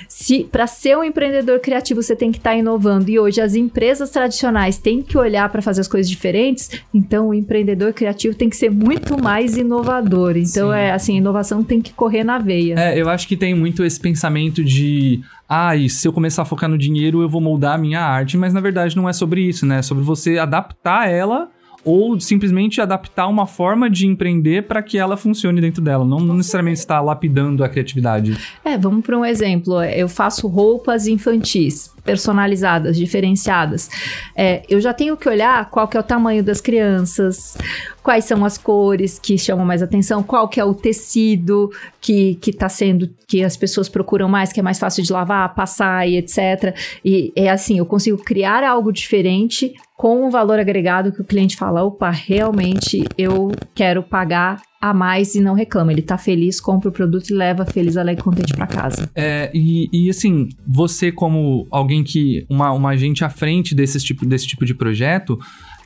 Se 0.07 0.43
para 0.45 0.65
ser 0.67 0.97
um 0.97 1.03
empreendedor 1.03 1.59
criativo 1.59 2.01
você 2.01 2.15
tem 2.15 2.31
que 2.31 2.37
estar 2.37 2.55
inovando 2.55 3.09
e 3.09 3.19
hoje 3.19 3.41
as 3.41 3.55
empresas 3.55 4.09
tradicionais 4.09 4.77
têm 4.77 5.01
que 5.01 5.17
olhar 5.17 5.47
para 5.49 5.61
fazer 5.61 5.81
as 5.81 5.87
coisas 5.87 6.09
diferentes, 6.09 6.71
então 6.93 7.29
o 7.29 7.33
empreendedor 7.33 7.93
criativo 7.93 8.35
tem 8.35 8.49
que 8.49 8.55
ser 8.55 8.69
muito 8.69 9.21
mais 9.21 9.57
inovador. 9.57 10.37
Então 10.37 10.71
Sim. 10.71 10.77
é 10.77 10.91
assim, 10.91 11.17
inovação 11.17 11.63
tem 11.63 11.81
que 11.81 11.93
correr 11.93 12.23
na 12.23 12.39
veia. 12.39 12.75
É, 12.77 12.99
eu 12.99 13.09
acho 13.09 13.27
que 13.27 13.35
tem 13.35 13.53
muito 13.53 13.83
esse 13.83 13.99
pensamento 13.99 14.63
de. 14.63 15.21
Ai, 15.47 15.87
se 15.87 16.07
eu 16.07 16.13
começar 16.13 16.41
a 16.41 16.45
focar 16.45 16.69
no 16.69 16.77
dinheiro, 16.77 17.21
eu 17.21 17.29
vou 17.29 17.39
moldar 17.39 17.75
a 17.75 17.77
minha 17.77 18.01
arte, 18.01 18.37
mas 18.37 18.53
na 18.53 18.59
verdade 18.59 18.97
não 18.97 19.07
é 19.07 19.13
sobre 19.13 19.41
isso, 19.41 19.65
né? 19.65 19.79
É 19.79 19.81
sobre 19.81 20.03
você 20.03 20.37
adaptar 20.37 21.09
ela 21.09 21.49
ou 21.87 22.19
simplesmente 22.19 22.81
adaptar 22.81 23.27
uma 23.27 23.47
forma 23.47 23.89
de 23.89 24.05
empreender 24.05 24.63
para 24.63 24.83
que 24.83 24.97
ela 24.97 25.15
funcione 25.15 25.61
dentro 25.61 25.81
dela. 25.81 26.03
Não, 26.03 26.19
não 26.19 26.35
necessariamente 26.35 26.79
está 26.79 26.99
lapidando 26.99 27.63
a 27.63 27.69
criatividade. 27.69 28.37
É, 28.63 28.77
vamos 28.77 29.05
para 29.05 29.17
um 29.17 29.23
exemplo. 29.23 29.81
Eu 29.83 30.09
faço 30.09 30.47
roupas 30.47 31.07
infantis, 31.07 31.93
personalizadas, 32.07 32.95
diferenciadas. 32.95 33.89
É, 34.33 34.63
eu 34.69 34.79
já 34.79 34.93
tenho 34.93 35.17
que 35.17 35.27
olhar 35.27 35.69
qual 35.69 35.89
que 35.89 35.97
é 35.97 35.99
o 35.99 36.03
tamanho 36.03 36.41
das 36.41 36.61
crianças, 36.61 37.57
quais 38.01 38.23
são 38.23 38.45
as 38.45 38.57
cores 38.57 39.19
que 39.19 39.37
chamam 39.37 39.65
mais 39.65 39.83
atenção, 39.83 40.23
qual 40.23 40.47
que 40.47 40.57
é 40.57 40.63
o 40.63 40.73
tecido 40.73 41.69
que, 41.99 42.35
que 42.35 42.53
tá 42.53 42.69
sendo, 42.69 43.09
que 43.27 43.43
as 43.43 43.57
pessoas 43.57 43.89
procuram 43.89 44.29
mais, 44.29 44.53
que 44.53 44.61
é 44.61 44.63
mais 44.63 44.79
fácil 44.79 45.03
de 45.03 45.11
lavar, 45.11 45.53
passar 45.53 46.07
e 46.07 46.15
etc. 46.15 46.73
E 47.03 47.33
é 47.35 47.49
assim, 47.49 47.77
eu 47.77 47.85
consigo 47.85 48.17
criar 48.19 48.63
algo 48.63 48.93
diferente 48.93 49.73
com 49.97 50.25
um 50.25 50.29
valor 50.29 50.59
agregado 50.59 51.11
que 51.11 51.21
o 51.21 51.25
cliente 51.25 51.57
fala, 51.57 51.83
opa, 51.83 52.09
realmente 52.09 53.03
eu 53.17 53.51
quero 53.75 54.01
pagar 54.01 54.61
a 54.81 54.93
mais 54.93 55.35
e 55.35 55.41
não 55.41 55.53
reclama. 55.53 55.91
Ele 55.91 56.01
tá 56.01 56.17
feliz, 56.17 56.59
compra 56.59 56.89
o 56.89 56.91
produto 56.91 57.29
e 57.29 57.33
leva 57.33 57.65
feliz, 57.65 57.97
alegre 57.97 58.23
contente 58.23 58.53
pra 58.53 58.67
casa. 58.67 59.09
É, 59.15 59.49
e, 59.53 59.89
e, 59.91 60.09
assim, 60.09 60.49
você 60.67 61.11
como 61.11 61.67
alguém 61.71 62.03
que. 62.03 62.45
Uma, 62.49 62.71
uma 62.71 62.89
agente 62.89 63.23
à 63.23 63.29
frente 63.29 63.73
desse 63.75 63.99
tipo, 63.99 64.25
desse 64.25 64.47
tipo 64.47 64.65
de 64.65 64.73
projeto. 64.73 65.37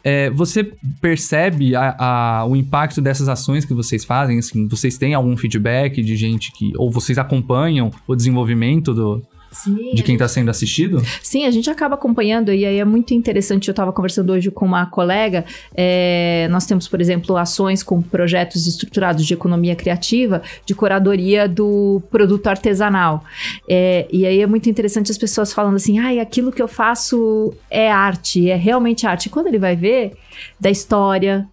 é, 0.03 0.31
você 0.31 0.63
percebe 0.99 1.75
a- 1.75 1.95
a- 2.39 2.45
o 2.47 2.55
impacto 2.55 2.99
dessas 3.01 3.29
ações 3.29 3.65
que 3.65 3.73
vocês 3.73 4.03
fazem? 4.03 4.39
Assim, 4.39 4.67
vocês 4.67 4.97
têm 4.97 5.13
algum 5.13 5.37
feedback 5.37 6.01
de 6.01 6.15
gente 6.15 6.51
que. 6.53 6.71
Ou 6.77 6.89
vocês 6.89 7.17
acompanham 7.19 7.91
o 8.07 8.15
desenvolvimento 8.15 8.93
do, 8.93 9.21
Sim, 9.51 9.91
de 9.93 10.01
quem 10.01 10.15
está 10.15 10.27
sendo 10.29 10.49
assistido? 10.49 11.03
Sim, 11.21 11.45
a 11.45 11.51
gente 11.51 11.69
acaba 11.69 11.95
acompanhando 11.95 12.53
e 12.53 12.65
aí 12.65 12.77
é 12.79 12.85
muito 12.85 13.13
interessante. 13.13 13.67
Eu 13.67 13.73
estava 13.73 13.91
conversando 13.91 14.31
hoje 14.31 14.49
com 14.49 14.65
uma 14.65 14.85
colega. 14.85 15.43
é, 15.75 16.47
nós 16.49 16.65
temos, 16.65 16.87
por 16.87 17.01
exemplo, 17.01 17.35
ações 17.35 17.83
com 17.83 18.01
projetos 18.01 18.65
estruturados 18.65 19.25
de 19.25 19.33
economia 19.33 19.75
criativa, 19.75 20.41
de 20.65 20.73
curadoria 20.73 21.49
do 21.49 22.01
produto 22.09 22.47
artesanal. 22.47 23.25
É, 23.67 24.07
e 24.11 24.25
aí 24.25 24.39
é 24.41 24.47
muito 24.47 24.69
interessante 24.69 25.11
as 25.11 25.17
pessoas 25.17 25.51
falando 25.51 25.75
assim: 25.75 25.99
ai, 25.99 26.19
aquilo 26.19 26.51
que 26.51 26.61
eu 26.61 26.67
faço 26.67 27.53
é 27.69 27.91
arte, 27.91 28.49
é 28.49 28.55
realmente 28.55 29.05
arte. 29.05 29.25
E 29.25 29.29
quando 29.29 29.47
ele 29.47 29.59
vai 29.59 29.75
ver 29.75 30.13
da 30.57 30.69
história, 30.71 31.45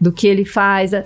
do 0.00 0.10
que 0.10 0.26
ele 0.26 0.44
faz. 0.44 0.92
a- 0.92 1.04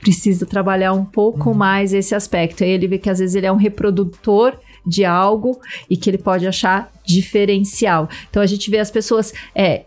Precisa 0.00 0.44
trabalhar 0.44 0.92
um 0.94 1.04
pouco 1.04 1.54
mais 1.54 1.92
esse 1.94 2.12
aspecto. 2.12 2.64
Aí 2.64 2.70
ele 2.70 2.88
vê 2.88 2.98
que 2.98 3.08
às 3.08 3.20
vezes 3.20 3.36
ele 3.36 3.46
é 3.46 3.52
um 3.52 3.56
reprodutor 3.56 4.58
de 4.86 5.04
algo 5.04 5.60
e 5.88 5.96
que 5.96 6.10
ele 6.10 6.18
pode 6.18 6.46
achar 6.46 6.90
diferencial. 7.04 8.08
Então 8.30 8.42
a 8.42 8.46
gente 8.46 8.70
vê 8.70 8.78
as 8.78 8.90
pessoas 8.90 9.32
é, 9.54 9.84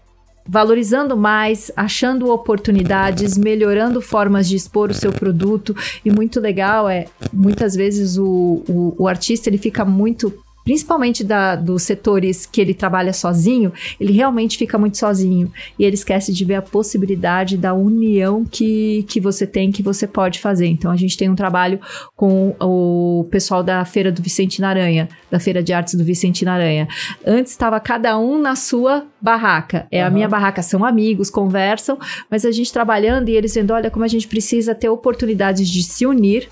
valorizando 0.47 1.17
mais, 1.17 1.71
achando 1.75 2.29
oportunidades, 2.31 3.37
melhorando 3.37 4.01
formas 4.01 4.47
de 4.47 4.55
expor 4.55 4.91
o 4.91 4.93
seu 4.93 5.11
produto 5.11 5.75
e 6.03 6.11
muito 6.11 6.39
legal 6.39 6.87
é 6.87 7.05
muitas 7.33 7.75
vezes 7.75 8.17
o, 8.17 8.63
o, 8.67 8.95
o 8.99 9.07
artista 9.07 9.49
ele 9.49 9.57
fica 9.57 9.83
muito 9.83 10.44
Principalmente 10.65 11.23
da, 11.23 11.55
dos 11.55 11.83
setores 11.83 12.45
que 12.45 12.59
ele 12.59 12.73
trabalha 12.73 13.13
sozinho, 13.13 13.71
ele 13.99 14.11
realmente 14.11 14.57
fica 14.57 14.77
muito 14.77 14.97
sozinho. 14.97 15.51
E 15.77 15.85
ele 15.85 15.93
esquece 15.93 16.33
de 16.33 16.43
ver 16.43 16.55
a 16.55 16.61
possibilidade 16.61 17.55
da 17.55 17.73
união 17.73 18.43
que, 18.43 19.05
que 19.07 19.21
você 19.21 19.45
tem, 19.45 19.71
que 19.71 19.83
você 19.83 20.07
pode 20.07 20.39
fazer. 20.39 20.65
Então, 20.65 20.89
a 20.89 20.95
gente 20.97 21.15
tem 21.15 21.29
um 21.29 21.35
trabalho 21.35 21.79
com 22.15 22.55
o 22.59 23.27
pessoal 23.29 23.61
da 23.61 23.85
Feira 23.85 24.11
do 24.11 24.23
Vicente 24.23 24.63
Aranha, 24.63 25.07
da 25.29 25.39
Feira 25.39 25.61
de 25.61 25.71
Artes 25.71 25.93
do 25.93 26.03
Vicente 26.03 26.47
Aranha. 26.47 26.87
Antes 27.23 27.51
estava 27.51 27.79
cada 27.79 28.17
um 28.17 28.41
na 28.41 28.55
sua 28.55 29.05
barraca. 29.21 29.87
É 29.91 30.03
a 30.03 30.09
minha 30.09 30.27
barraca, 30.27 30.63
são 30.63 30.83
amigos, 30.83 31.29
conversam, 31.29 31.99
mas 32.29 32.43
a 32.43 32.51
gente 32.51 32.73
trabalhando 32.73 33.29
e 33.29 33.35
eles 33.35 33.53
vendo, 33.53 33.71
olha 33.71 33.91
como 33.91 34.03
a 34.03 34.07
gente 34.07 34.27
precisa 34.27 34.73
ter 34.73 34.89
oportunidades 34.89 35.69
de 35.69 35.83
se 35.83 36.07
unir, 36.07 36.49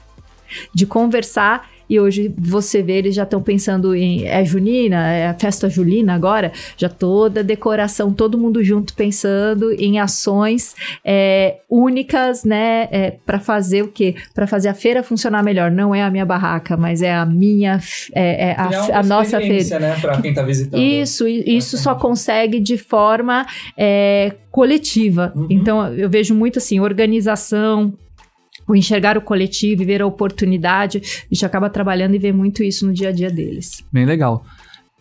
de 0.73 0.85
conversar. 0.85 1.72
E 1.89 1.99
hoje 1.99 2.33
você 2.37 2.81
vê, 2.81 2.93
eles 2.93 3.15
já 3.15 3.23
estão 3.23 3.41
pensando 3.41 3.95
em. 3.95 4.25
É 4.25 4.43
junina, 4.43 5.11
é 5.11 5.27
a 5.27 5.33
festa 5.33 5.69
julina 5.69 6.13
agora, 6.13 6.51
já 6.77 6.89
toda 6.89 7.43
decoração, 7.43 8.13
todo 8.13 8.37
mundo 8.37 8.63
junto 8.63 8.93
pensando 8.93 9.71
em 9.73 9.99
ações 9.99 10.75
é, 11.03 11.57
únicas, 11.69 12.43
né? 12.43 12.87
para 13.25 13.39
fazer 13.39 13.83
o 13.83 13.87
quê? 13.87 14.15
Para 14.33 14.47
fazer 14.47 14.69
a 14.69 14.73
feira 14.73 15.03
funcionar 15.03 15.43
melhor. 15.43 15.71
Não 15.71 15.93
é 15.93 16.01
a 16.01 16.09
minha 16.09 16.25
barraca, 16.25 16.77
mas 16.77 17.01
é 17.01 17.13
a 17.13 17.25
minha. 17.25 17.79
É, 18.13 18.49
é 18.49 18.55
a, 18.57 18.99
a 18.99 19.03
nossa 19.03 19.39
feira. 19.39 19.79
né, 19.79 19.97
para 19.99 20.21
quem 20.21 20.33
tá 20.33 20.43
visitando. 20.43 20.79
Isso, 20.79 21.27
isso 21.27 21.77
só 21.77 21.95
consegue 21.95 22.59
de 22.59 22.77
forma 22.77 23.45
é, 23.77 24.33
coletiva. 24.51 25.31
Uhum. 25.35 25.47
Então, 25.49 25.93
eu 25.93 26.09
vejo 26.09 26.33
muito 26.35 26.59
assim, 26.59 26.79
organização, 26.79 27.93
o 28.67 28.75
enxergar 28.75 29.17
o 29.17 29.21
coletivo 29.21 29.81
e 29.81 29.85
ver 29.85 30.01
a 30.01 30.05
oportunidade. 30.05 30.97
A 30.99 31.33
gente 31.33 31.45
acaba 31.45 31.69
trabalhando 31.69 32.15
e 32.15 32.19
vê 32.19 32.31
muito 32.31 32.63
isso 32.63 32.85
no 32.85 32.93
dia 32.93 33.09
a 33.09 33.11
dia 33.11 33.29
deles. 33.29 33.83
Bem 33.91 34.05
legal. 34.05 34.45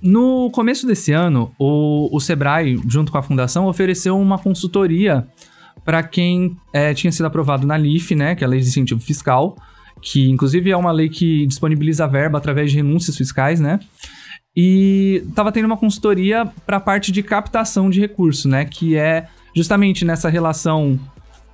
No 0.03 0.51
começo 0.51 0.87
desse 0.87 1.13
ano, 1.13 1.53
o, 1.59 2.09
o 2.15 2.19
Sebrae, 2.19 2.81
junto 2.89 3.13
com 3.13 3.19
a 3.19 3.23
fundação, 3.23 3.67
ofereceu 3.67 4.19
uma 4.19 4.37
consultoria 4.37 5.27
para 5.85 6.03
quem 6.03 6.57
é, 6.73 6.93
tinha 6.93 7.13
sido 7.13 7.27
aprovado 7.27 7.67
na 7.67 7.77
LIF, 7.77 8.15
né, 8.15 8.35
que 8.35 8.43
é 8.43 8.47
a 8.47 8.51
Lei 8.51 8.61
de 8.61 8.67
Incentivo 8.67 9.01
Fiscal, 9.01 9.57
que 10.01 10.29
inclusive 10.29 10.71
é 10.71 10.77
uma 10.77 10.91
lei 10.91 11.09
que 11.09 11.47
disponibiliza 11.47 12.07
verba 12.09 12.39
através 12.39 12.71
de 12.71 12.79
renúncias 12.79 13.17
fiscais, 13.17 13.61
né? 13.61 13.79
E 14.55 15.23
estava 15.29 15.53
tendo 15.53 15.67
uma 15.67 15.77
consultoria 15.77 16.45
para 16.67 16.77
a 16.77 16.81
parte 16.81 17.13
de 17.13 17.23
captação 17.23 17.89
de 17.89 18.01
recursos, 18.01 18.45
né, 18.45 18.65
que 18.65 18.97
é 18.97 19.29
justamente 19.55 20.05
nessa 20.05 20.29
relação 20.29 20.99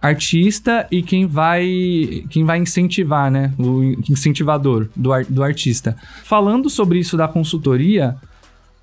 artista 0.00 0.86
e 0.90 1.02
quem 1.02 1.26
vai 1.26 2.24
quem 2.30 2.44
vai 2.44 2.58
incentivar, 2.58 3.30
né? 3.30 3.52
O 3.58 3.82
incentivador 4.10 4.88
do, 4.94 5.12
ar- 5.12 5.24
do 5.24 5.42
artista. 5.42 5.96
Falando 6.24 6.70
sobre 6.70 6.98
isso 6.98 7.16
da 7.16 7.26
consultoria, 7.28 8.16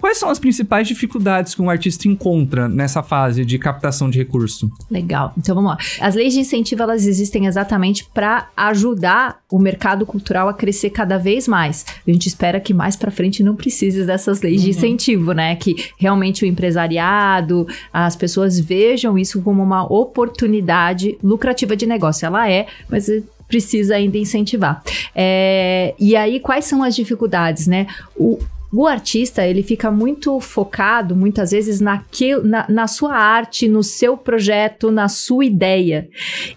quais 0.05 0.19
são 0.19 0.29
as 0.29 0.37
principais 0.37 0.87
dificuldades 0.87 1.55
que 1.55 1.61
um 1.63 1.67
artista 1.67 2.07
encontra 2.07 2.69
nessa 2.69 3.01
fase 3.01 3.43
de 3.43 3.57
captação 3.57 4.07
de 4.07 4.19
recurso? 4.19 4.71
Legal. 4.91 5.33
Então 5.35 5.55
vamos 5.55 5.71
lá. 5.71 5.77
As 5.99 6.13
leis 6.13 6.31
de 6.31 6.41
incentivo 6.41 6.83
elas 6.83 7.07
existem 7.07 7.47
exatamente 7.47 8.05
para 8.13 8.47
ajudar 8.55 9.39
o 9.51 9.57
mercado 9.57 10.05
cultural 10.05 10.47
a 10.47 10.53
crescer 10.53 10.91
cada 10.91 11.17
vez 11.17 11.47
mais. 11.47 11.87
A 12.07 12.11
gente 12.11 12.27
espera 12.27 12.59
que 12.59 12.71
mais 12.71 12.95
para 12.95 13.09
frente 13.09 13.41
não 13.41 13.55
precise 13.55 14.05
dessas 14.05 14.43
leis 14.43 14.61
de 14.61 14.69
incentivo, 14.69 15.31
né? 15.31 15.55
Que 15.55 15.75
realmente 15.97 16.45
o 16.45 16.47
empresariado, 16.47 17.67
as 17.91 18.15
pessoas 18.15 18.59
vejam 18.59 19.17
isso 19.17 19.41
como 19.41 19.63
uma 19.63 19.91
oportunidade 19.91 21.17
lucrativa 21.23 21.75
de 21.75 21.87
negócio. 21.87 22.27
Ela 22.27 22.47
é, 22.47 22.67
mas 22.87 23.09
precisa 23.47 23.95
ainda 23.95 24.19
incentivar. 24.19 24.83
É, 25.15 25.95
e 25.99 26.15
aí, 26.15 26.39
quais 26.39 26.65
são 26.65 26.83
as 26.83 26.95
dificuldades, 26.95 27.65
né? 27.65 27.87
O, 28.15 28.37
o 28.83 28.87
artista, 28.87 29.45
ele 29.45 29.63
fica 29.63 29.89
muito 29.89 30.39
focado, 30.39 31.15
muitas 31.15 31.51
vezes, 31.51 31.79
naquilo, 31.79 32.43
na, 32.43 32.65
na 32.67 32.87
sua 32.87 33.15
arte, 33.15 33.67
no 33.67 33.81
seu 33.81 34.17
projeto, 34.17 34.91
na 34.91 35.07
sua 35.07 35.45
ideia. 35.45 36.09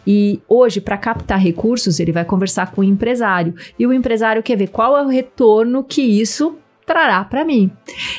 E 0.07 0.41
hoje, 0.49 0.81
para 0.81 0.99
captar 0.99 1.39
recursos, 1.39 2.01
ele 2.01 2.13
vai 2.13 2.25
conversar 2.25 2.73
com 2.73 2.81
o 2.81 2.85
empresário. 2.85 3.55
E 3.79 3.87
o 3.87 3.93
empresário 3.93 4.43
quer 4.43 4.57
ver 4.57 4.69
qual 4.69 4.97
é 4.97 5.03
o 5.03 5.09
retorno 5.09 5.85
que 5.85 6.03
isso 6.03 6.57
trará 6.89 7.23
para 7.23 7.45
mim. 7.45 7.71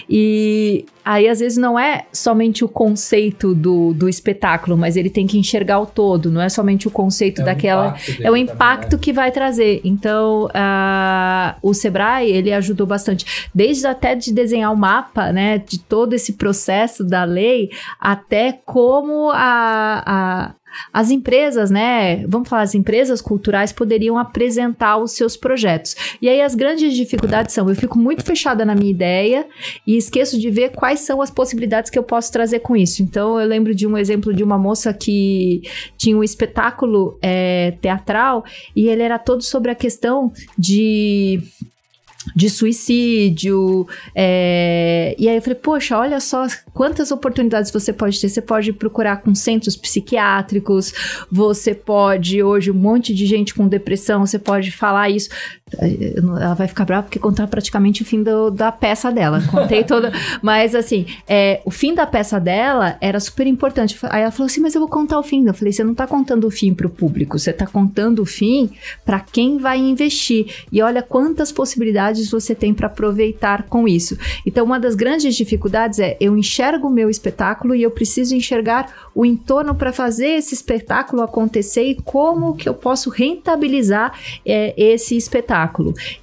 E 0.08 0.86
aí, 1.04 1.28
às 1.28 1.40
vezes, 1.40 1.58
não 1.58 1.78
é 1.78 2.06
somente 2.14 2.64
o 2.64 2.70
conceito 2.70 3.56
do, 3.56 3.94
do 3.94 4.08
espetáculo, 4.08 4.78
mas 4.78 4.96
ele 4.96 5.10
tem 5.10 5.26
que 5.26 5.40
enxergar 5.40 5.80
o 5.80 5.88
todo, 5.88 6.30
não 6.30 6.40
é 6.40 6.48
somente 6.48 6.88
o 6.88 6.92
conceito 6.92 7.44
daquela. 7.44 7.96
é 8.20 8.30
o 8.30 8.38
impacto 8.38 9.00
que 9.00 9.12
vai 9.12 9.32
trazer. 9.32 9.82
Então, 9.84 10.46
uh, 10.46 11.58
o 11.64 11.74
Sebrae, 11.74 12.30
ele 12.32 12.54
ajudou 12.54 12.86
bastante, 12.86 13.50
desde 13.54 13.88
até 13.88 14.14
de 14.14 14.32
desenhar 14.32 14.72
o 14.72 14.78
mapa, 14.78 15.32
né, 15.32 15.58
de 15.58 15.80
todo 15.80 16.14
esse 16.14 16.34
processo 16.34 17.04
da 17.04 17.24
lei, 17.24 17.72
até 18.00 18.60
como 18.64 19.32
a, 19.32 20.04
a 20.06 20.54
as 20.94 21.12
empresas, 21.12 21.70
né? 21.70 22.26
Vamos 22.28 22.48
falar, 22.48 22.64
as 22.64 22.76
empresas 22.76 23.22
culturais 23.22 23.72
poderiam 23.72 24.18
apresentar 24.18 24.98
os 24.98 25.12
seus 25.14 25.36
projetos. 25.36 25.96
E 26.22 26.30
aí 26.30 26.42
as 26.42 26.56
grandes 26.56 26.94
dificuldades 26.94 27.54
são: 27.54 27.70
eu 27.70 27.76
fico 27.76 27.98
muito 27.98 28.24
fechada 28.24 28.66
na 28.66 28.76
minha 28.76 28.92
ideia 28.92 29.48
e 29.86 29.98
esqueço 29.98 30.40
de 30.40 30.50
ver 30.50 30.70
quais 30.72 31.02
são 31.02 31.22
as 31.22 31.30
possibilidades 31.30 31.90
que 31.90 31.98
eu 31.98 32.04
posso 32.04 32.32
trazer 32.32 32.60
com 32.60 32.76
isso. 32.76 33.02
Então 33.04 33.40
eu 33.40 33.48
lembro 33.48 33.74
de 33.74 33.88
um 33.88 33.98
exemplo 33.98 34.34
de 34.34 34.44
uma 34.44 34.58
moça 34.58 34.94
que 34.94 35.62
tinha 35.98 36.18
um 36.18 36.24
espetáculo 36.24 37.18
é, 37.22 37.72
teatral 37.82 38.44
e 38.76 38.88
ele 38.88 39.04
era 39.04 39.20
todo 39.20 39.42
sobre 39.44 39.72
a 39.72 39.76
questão 39.76 40.32
de 40.58 41.42
de 42.36 42.50
suicídio. 42.50 43.88
É... 44.16 45.16
E 45.18 45.28
aí 45.28 45.36
eu 45.36 45.42
falei, 45.42 45.56
poxa, 45.56 45.98
olha 45.98 46.20
só 46.20 46.48
quantas 46.74 47.12
oportunidades 47.12 47.72
você 47.72 47.92
pode 47.92 48.20
ter. 48.20 48.30
Você 48.30 48.42
pode 48.42 48.74
procurar 48.74 49.18
com 49.18 49.34
centros 49.34 49.76
psiquiátricos, 49.76 50.94
você 51.32 51.74
pode, 51.74 52.42
hoje, 52.42 52.72
um 52.72 52.76
monte 52.76 53.14
de 53.14 53.26
gente 53.26 53.54
com 53.54 53.68
depressão, 53.68 54.26
você 54.26 54.40
pode 54.40 54.72
falar 54.72 55.10
isso. 55.10 55.30
Ela 55.78 56.54
vai 56.54 56.68
ficar 56.68 56.86
brava 56.86 57.04
porque 57.04 57.20
contar 57.20 57.48
praticamente 57.48 58.02
o 58.02 58.06
fim 58.06 58.24
do, 58.24 58.50
da 58.50 58.72
peça 58.72 59.12
dela. 59.12 59.42
Contei 59.50 59.84
toda. 59.84 60.12
Mas 60.42 60.74
assim, 60.74 61.06
é, 61.28 61.62
o 61.66 61.72
fim 61.72 61.94
da 61.94 62.08
peça 62.08 62.40
dela 62.40 62.98
era 63.02 63.20
super 63.20 63.46
importante. 63.46 63.98
Aí 64.04 64.22
ela 64.22 64.32
falou 64.32 64.48
assim: 64.48 64.62
Mas 64.62 64.74
eu 64.74 64.82
vou 64.82 64.90
contar 64.90 65.20
o 65.20 65.24
fim. 65.24 65.46
Eu 65.46 65.54
falei: 65.54 65.72
Você 65.72 65.84
não 65.84 65.94
tá 65.94 66.08
contando 66.08 66.48
o 66.48 66.52
fim 66.52 66.74
pro 66.74 66.90
público, 66.90 67.38
você 67.38 67.54
tá 67.54 67.68
contando 67.68 68.22
o 68.22 68.26
fim 68.26 68.72
para 69.06 69.20
quem 69.20 69.58
vai 69.58 69.78
investir. 69.78 70.66
E 70.72 70.82
olha 70.82 71.02
quantas 71.02 71.52
possibilidades 71.52 72.32
você 72.32 72.56
tem 72.56 72.74
para 72.74 72.88
aproveitar 72.88 73.64
com 73.64 73.88
isso. 73.88 74.18
Então, 74.46 74.66
uma 74.66 74.80
das 74.80 74.96
grandes 74.96 75.36
dificuldades 75.36 76.00
é 76.00 76.18
eu 76.20 76.38
enxergo 76.38 76.88
o 76.88 76.92
meu 76.92 77.10
espetáculo 77.10 77.76
e 77.76 77.84
eu 77.84 77.92
preciso 77.92 78.36
enxergar 78.36 79.10
o 79.14 79.26
entorno 79.26 79.76
para 79.76 79.92
fazer 79.92 80.30
esse 80.30 80.54
espetáculo 80.54 81.22
acontecer 81.22 81.84
e 81.84 81.96
como 81.96 82.56
que 82.56 82.68
eu 82.68 82.74
posso 82.74 83.10
rentabilizar 83.10 84.14
é, 84.46 84.74
esse 84.78 85.16
espetáculo. 85.16 85.59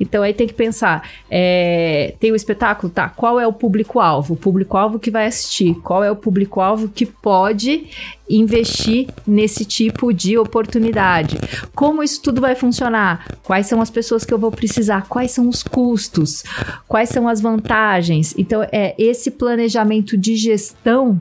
Então 0.01 0.23
aí 0.23 0.33
tem 0.33 0.47
que 0.47 0.55
pensar, 0.55 1.09
é, 1.31 2.15
tem 2.19 2.33
o 2.33 2.37
espetáculo, 2.37 2.93
tá? 2.93 3.09
Qual 3.09 3.39
é 3.39 3.47
o 3.47 3.53
público-alvo? 3.53 4.35
O 4.35 4.37
público-alvo 4.37 4.99
que 4.99 5.11
vai 5.11 5.27
assistir? 5.27 5.75
Qual 5.83 6.03
é 6.03 6.11
o 6.11 6.17
público-alvo 6.17 6.89
que 6.89 7.07
pode 7.07 7.89
investir 8.29 9.09
nesse 9.27 9.65
tipo 9.65 10.13
de 10.13 10.37
oportunidade? 10.37 11.39
Como 11.75 12.03
isso 12.03 12.21
tudo 12.23 12.41
vai 12.41 12.55
funcionar? 12.55 13.37
Quais 13.43 13.67
são 13.67 13.81
as 13.81 13.91
pessoas 13.91 14.25
que 14.25 14.33
eu 14.33 14.39
vou 14.39 14.51
precisar? 14.51 15.07
Quais 15.09 15.31
são 15.31 15.49
os 15.49 15.63
custos? 15.63 16.43
Quais 16.89 17.09
são 17.09 17.29
as 17.29 17.41
vantagens? 17.41 18.35
Então 18.37 18.63
é 18.73 18.95
esse 18.99 19.31
planejamento 19.31 20.17
de 20.17 20.37
gestão 20.37 21.21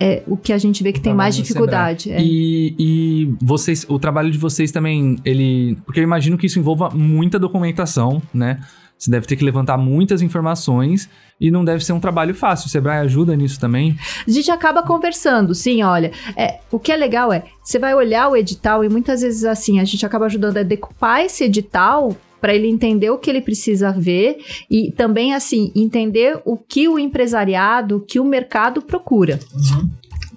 é 0.00 0.22
o 0.26 0.36
que 0.36 0.52
a 0.52 0.58
gente 0.58 0.82
vê 0.82 0.92
que 0.92 1.00
tem 1.00 1.12
mais 1.12 1.34
dificuldade. 1.34 2.12
É. 2.12 2.20
E, 2.20 2.74
e 2.78 3.34
vocês, 3.42 3.84
o 3.88 3.98
trabalho 3.98 4.30
de 4.30 4.38
vocês 4.38 4.70
também, 4.70 5.16
ele. 5.24 5.76
Porque 5.84 5.98
eu 5.98 6.04
imagino 6.04 6.38
que 6.38 6.46
isso 6.46 6.58
envolva 6.58 6.90
muita 6.90 7.38
documentação, 7.38 8.22
né? 8.32 8.60
Você 8.96 9.10
deve 9.12 9.26
ter 9.26 9.36
que 9.36 9.44
levantar 9.44 9.78
muitas 9.78 10.22
informações 10.22 11.08
e 11.40 11.52
não 11.52 11.64
deve 11.64 11.84
ser 11.84 11.92
um 11.92 12.00
trabalho 12.00 12.34
fácil. 12.34 12.66
O 12.66 12.68
Sebrae 12.68 12.98
ajuda 12.98 13.36
nisso 13.36 13.60
também? 13.60 13.96
A 14.26 14.30
gente 14.30 14.50
acaba 14.50 14.82
conversando, 14.82 15.54
sim, 15.54 15.84
olha. 15.84 16.10
É, 16.36 16.58
o 16.70 16.80
que 16.80 16.90
é 16.90 16.96
legal 16.96 17.32
é, 17.32 17.44
você 17.62 17.78
vai 17.78 17.94
olhar 17.94 18.28
o 18.28 18.36
edital 18.36 18.84
e 18.84 18.88
muitas 18.88 19.20
vezes 19.20 19.44
assim, 19.44 19.78
a 19.78 19.84
gente 19.84 20.04
acaba 20.04 20.26
ajudando 20.26 20.56
a 20.58 20.64
decupar 20.64 21.20
esse 21.20 21.44
edital 21.44 22.16
para 22.40 22.54
ele 22.54 22.68
entender 22.68 23.10
o 23.10 23.18
que 23.18 23.28
ele 23.28 23.40
precisa 23.40 23.92
ver 23.92 24.38
e 24.70 24.92
também 24.92 25.34
assim 25.34 25.72
entender 25.74 26.40
o 26.44 26.56
que 26.56 26.88
o 26.88 26.98
empresariado, 26.98 27.96
o 27.96 28.00
que 28.00 28.20
o 28.20 28.24
mercado 28.24 28.82
procura. 28.82 29.38
Uhum 29.54 29.88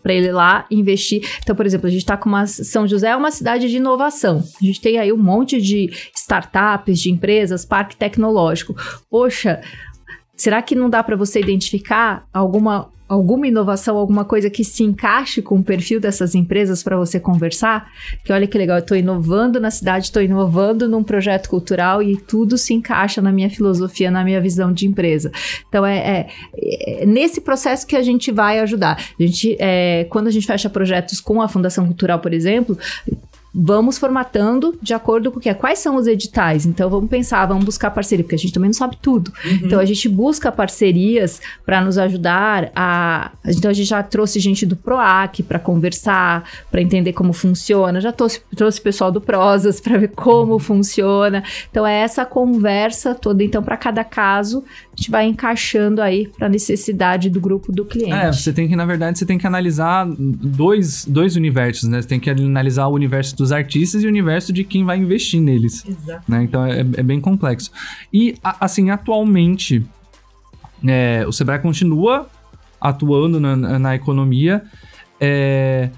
para 0.01 0.13
ele 0.13 0.31
lá 0.31 0.65
investir. 0.71 1.21
Então, 1.41 1.55
por 1.55 1.65
exemplo, 1.65 1.87
a 1.87 1.89
gente 1.89 2.01
está 2.01 2.17
com 2.17 2.27
uma 2.27 2.47
São 2.47 2.87
José 2.87 3.09
é 3.09 3.15
uma 3.15 3.31
cidade 3.31 3.69
de 3.69 3.77
inovação. 3.77 4.43
A 4.61 4.65
gente 4.65 4.81
tem 4.81 4.97
aí 4.97 5.13
um 5.13 5.17
monte 5.17 5.61
de 5.61 5.91
startups, 6.15 6.99
de 6.99 7.11
empresas, 7.11 7.65
parque 7.65 7.95
tecnológico. 7.95 8.75
Poxa, 9.09 9.61
será 10.35 10.61
que 10.61 10.75
não 10.75 10.89
dá 10.89 11.03
para 11.03 11.15
você 11.15 11.39
identificar 11.39 12.27
alguma 12.33 12.89
alguma 13.11 13.45
inovação, 13.45 13.97
alguma 13.97 14.23
coisa 14.23 14.49
que 14.49 14.63
se 14.63 14.83
encaixe 14.83 15.41
com 15.41 15.57
o 15.57 15.63
perfil 15.63 15.99
dessas 15.99 16.33
empresas 16.33 16.81
para 16.81 16.95
você 16.95 17.19
conversar? 17.19 17.91
Que 18.23 18.31
olha 18.31 18.47
que 18.47 18.57
legal, 18.57 18.77
eu 18.77 18.81
estou 18.81 18.95
inovando 18.95 19.59
na 19.59 19.69
cidade, 19.69 20.05
estou 20.05 20.23
inovando 20.23 20.87
num 20.87 21.03
projeto 21.03 21.49
cultural 21.49 22.01
e 22.01 22.15
tudo 22.15 22.57
se 22.57 22.73
encaixa 22.73 23.21
na 23.21 23.29
minha 23.29 23.49
filosofia, 23.49 24.09
na 24.09 24.23
minha 24.23 24.39
visão 24.39 24.71
de 24.71 24.87
empresa. 24.87 25.29
Então 25.67 25.85
é, 25.85 25.97
é, 25.97 27.01
é 27.01 27.05
nesse 27.05 27.41
processo 27.41 27.85
que 27.85 27.97
a 27.97 28.01
gente 28.01 28.31
vai 28.31 28.61
ajudar. 28.61 28.97
A 29.19 29.23
gente, 29.23 29.57
é, 29.59 30.05
quando 30.09 30.27
a 30.27 30.31
gente 30.31 30.47
fecha 30.47 30.69
projetos 30.69 31.19
com 31.19 31.41
a 31.41 31.49
Fundação 31.49 31.85
Cultural, 31.85 32.19
por 32.19 32.33
exemplo, 32.33 32.77
vamos 33.53 33.97
formatando 33.97 34.77
de 34.81 34.93
acordo 34.93 35.31
com 35.31 35.37
o 35.37 35.41
que 35.41 35.49
é. 35.49 35.53
Quais 35.53 35.79
são 35.79 35.95
os 35.95 36.07
editais? 36.07 36.65
Então 36.65 36.89
vamos 36.89 37.09
pensar, 37.09 37.45
vamos 37.45 37.65
buscar 37.65 37.91
parceria, 37.91 38.23
porque 38.23 38.35
a 38.35 38.37
gente 38.37 38.53
também 38.53 38.69
não 38.69 38.73
sabe 38.73 38.97
tudo. 39.01 39.31
Uhum. 39.43 39.59
Então 39.63 39.79
a 39.79 39.85
gente 39.85 40.07
busca 40.07 40.51
parcerias 40.51 41.41
para 41.65 41.81
nos 41.81 41.97
ajudar 41.97 42.71
a. 42.75 43.31
Então 43.45 43.69
a 43.69 43.73
gente 43.73 43.87
já 43.87 44.01
trouxe 44.01 44.39
gente 44.39 44.65
do 44.65 44.75
PROAC 44.75 45.43
para 45.43 45.59
conversar, 45.59 46.49
para 46.69 46.81
entender 46.81 47.13
como 47.13 47.33
funciona. 47.33 47.99
Já 47.99 48.11
trouxe, 48.11 48.41
trouxe 48.55 48.79
pessoal 48.79 49.11
do 49.11 49.19
Prosas 49.19 49.81
para 49.81 49.97
ver 49.97 50.09
como 50.09 50.53
uhum. 50.53 50.59
funciona. 50.59 51.43
Então 51.69 51.85
é 51.85 52.01
essa 52.01 52.25
conversa 52.25 53.13
toda. 53.13 53.43
Então, 53.43 53.61
para 53.61 53.75
cada 53.75 54.03
caso, 54.03 54.63
a 54.93 54.95
gente 54.95 55.11
vai 55.11 55.25
encaixando 55.25 56.01
aí 56.01 56.27
para 56.27 56.47
a 56.47 56.49
necessidade 56.49 57.29
do 57.29 57.39
grupo 57.39 57.71
do 57.71 57.85
cliente. 57.85 58.13
É, 58.13 58.31
você 58.31 58.53
tem 58.53 58.67
que, 58.67 58.75
na 58.75 58.85
verdade, 58.85 59.19
você 59.19 59.25
tem 59.25 59.37
que 59.37 59.47
analisar 59.47 60.07
dois, 60.07 61.05
dois 61.05 61.35
universos, 61.35 61.89
né? 61.89 62.01
Você 62.01 62.07
tem 62.07 62.19
que 62.19 62.29
analisar 62.29 62.87
o 62.87 62.93
universo 62.93 63.35
dos 63.41 63.51
artistas 63.51 64.03
e 64.03 64.05
o 64.05 64.09
universo 64.09 64.53
de 64.53 64.63
quem 64.63 64.85
vai 64.85 64.97
investir 64.97 65.41
neles. 65.41 65.85
Exato. 65.85 66.23
Né? 66.27 66.43
Então 66.43 66.65
é, 66.65 66.79
é 66.79 67.03
bem 67.03 67.19
complexo. 67.19 67.71
E, 68.13 68.35
assim, 68.43 68.89
atualmente, 68.89 69.83
é, 70.87 71.25
o 71.27 71.31
Sebrae 71.31 71.59
continua 71.59 72.29
atuando 72.79 73.39
na, 73.39 73.55
na 73.55 73.95
economia. 73.95 74.63
É, 75.19 75.89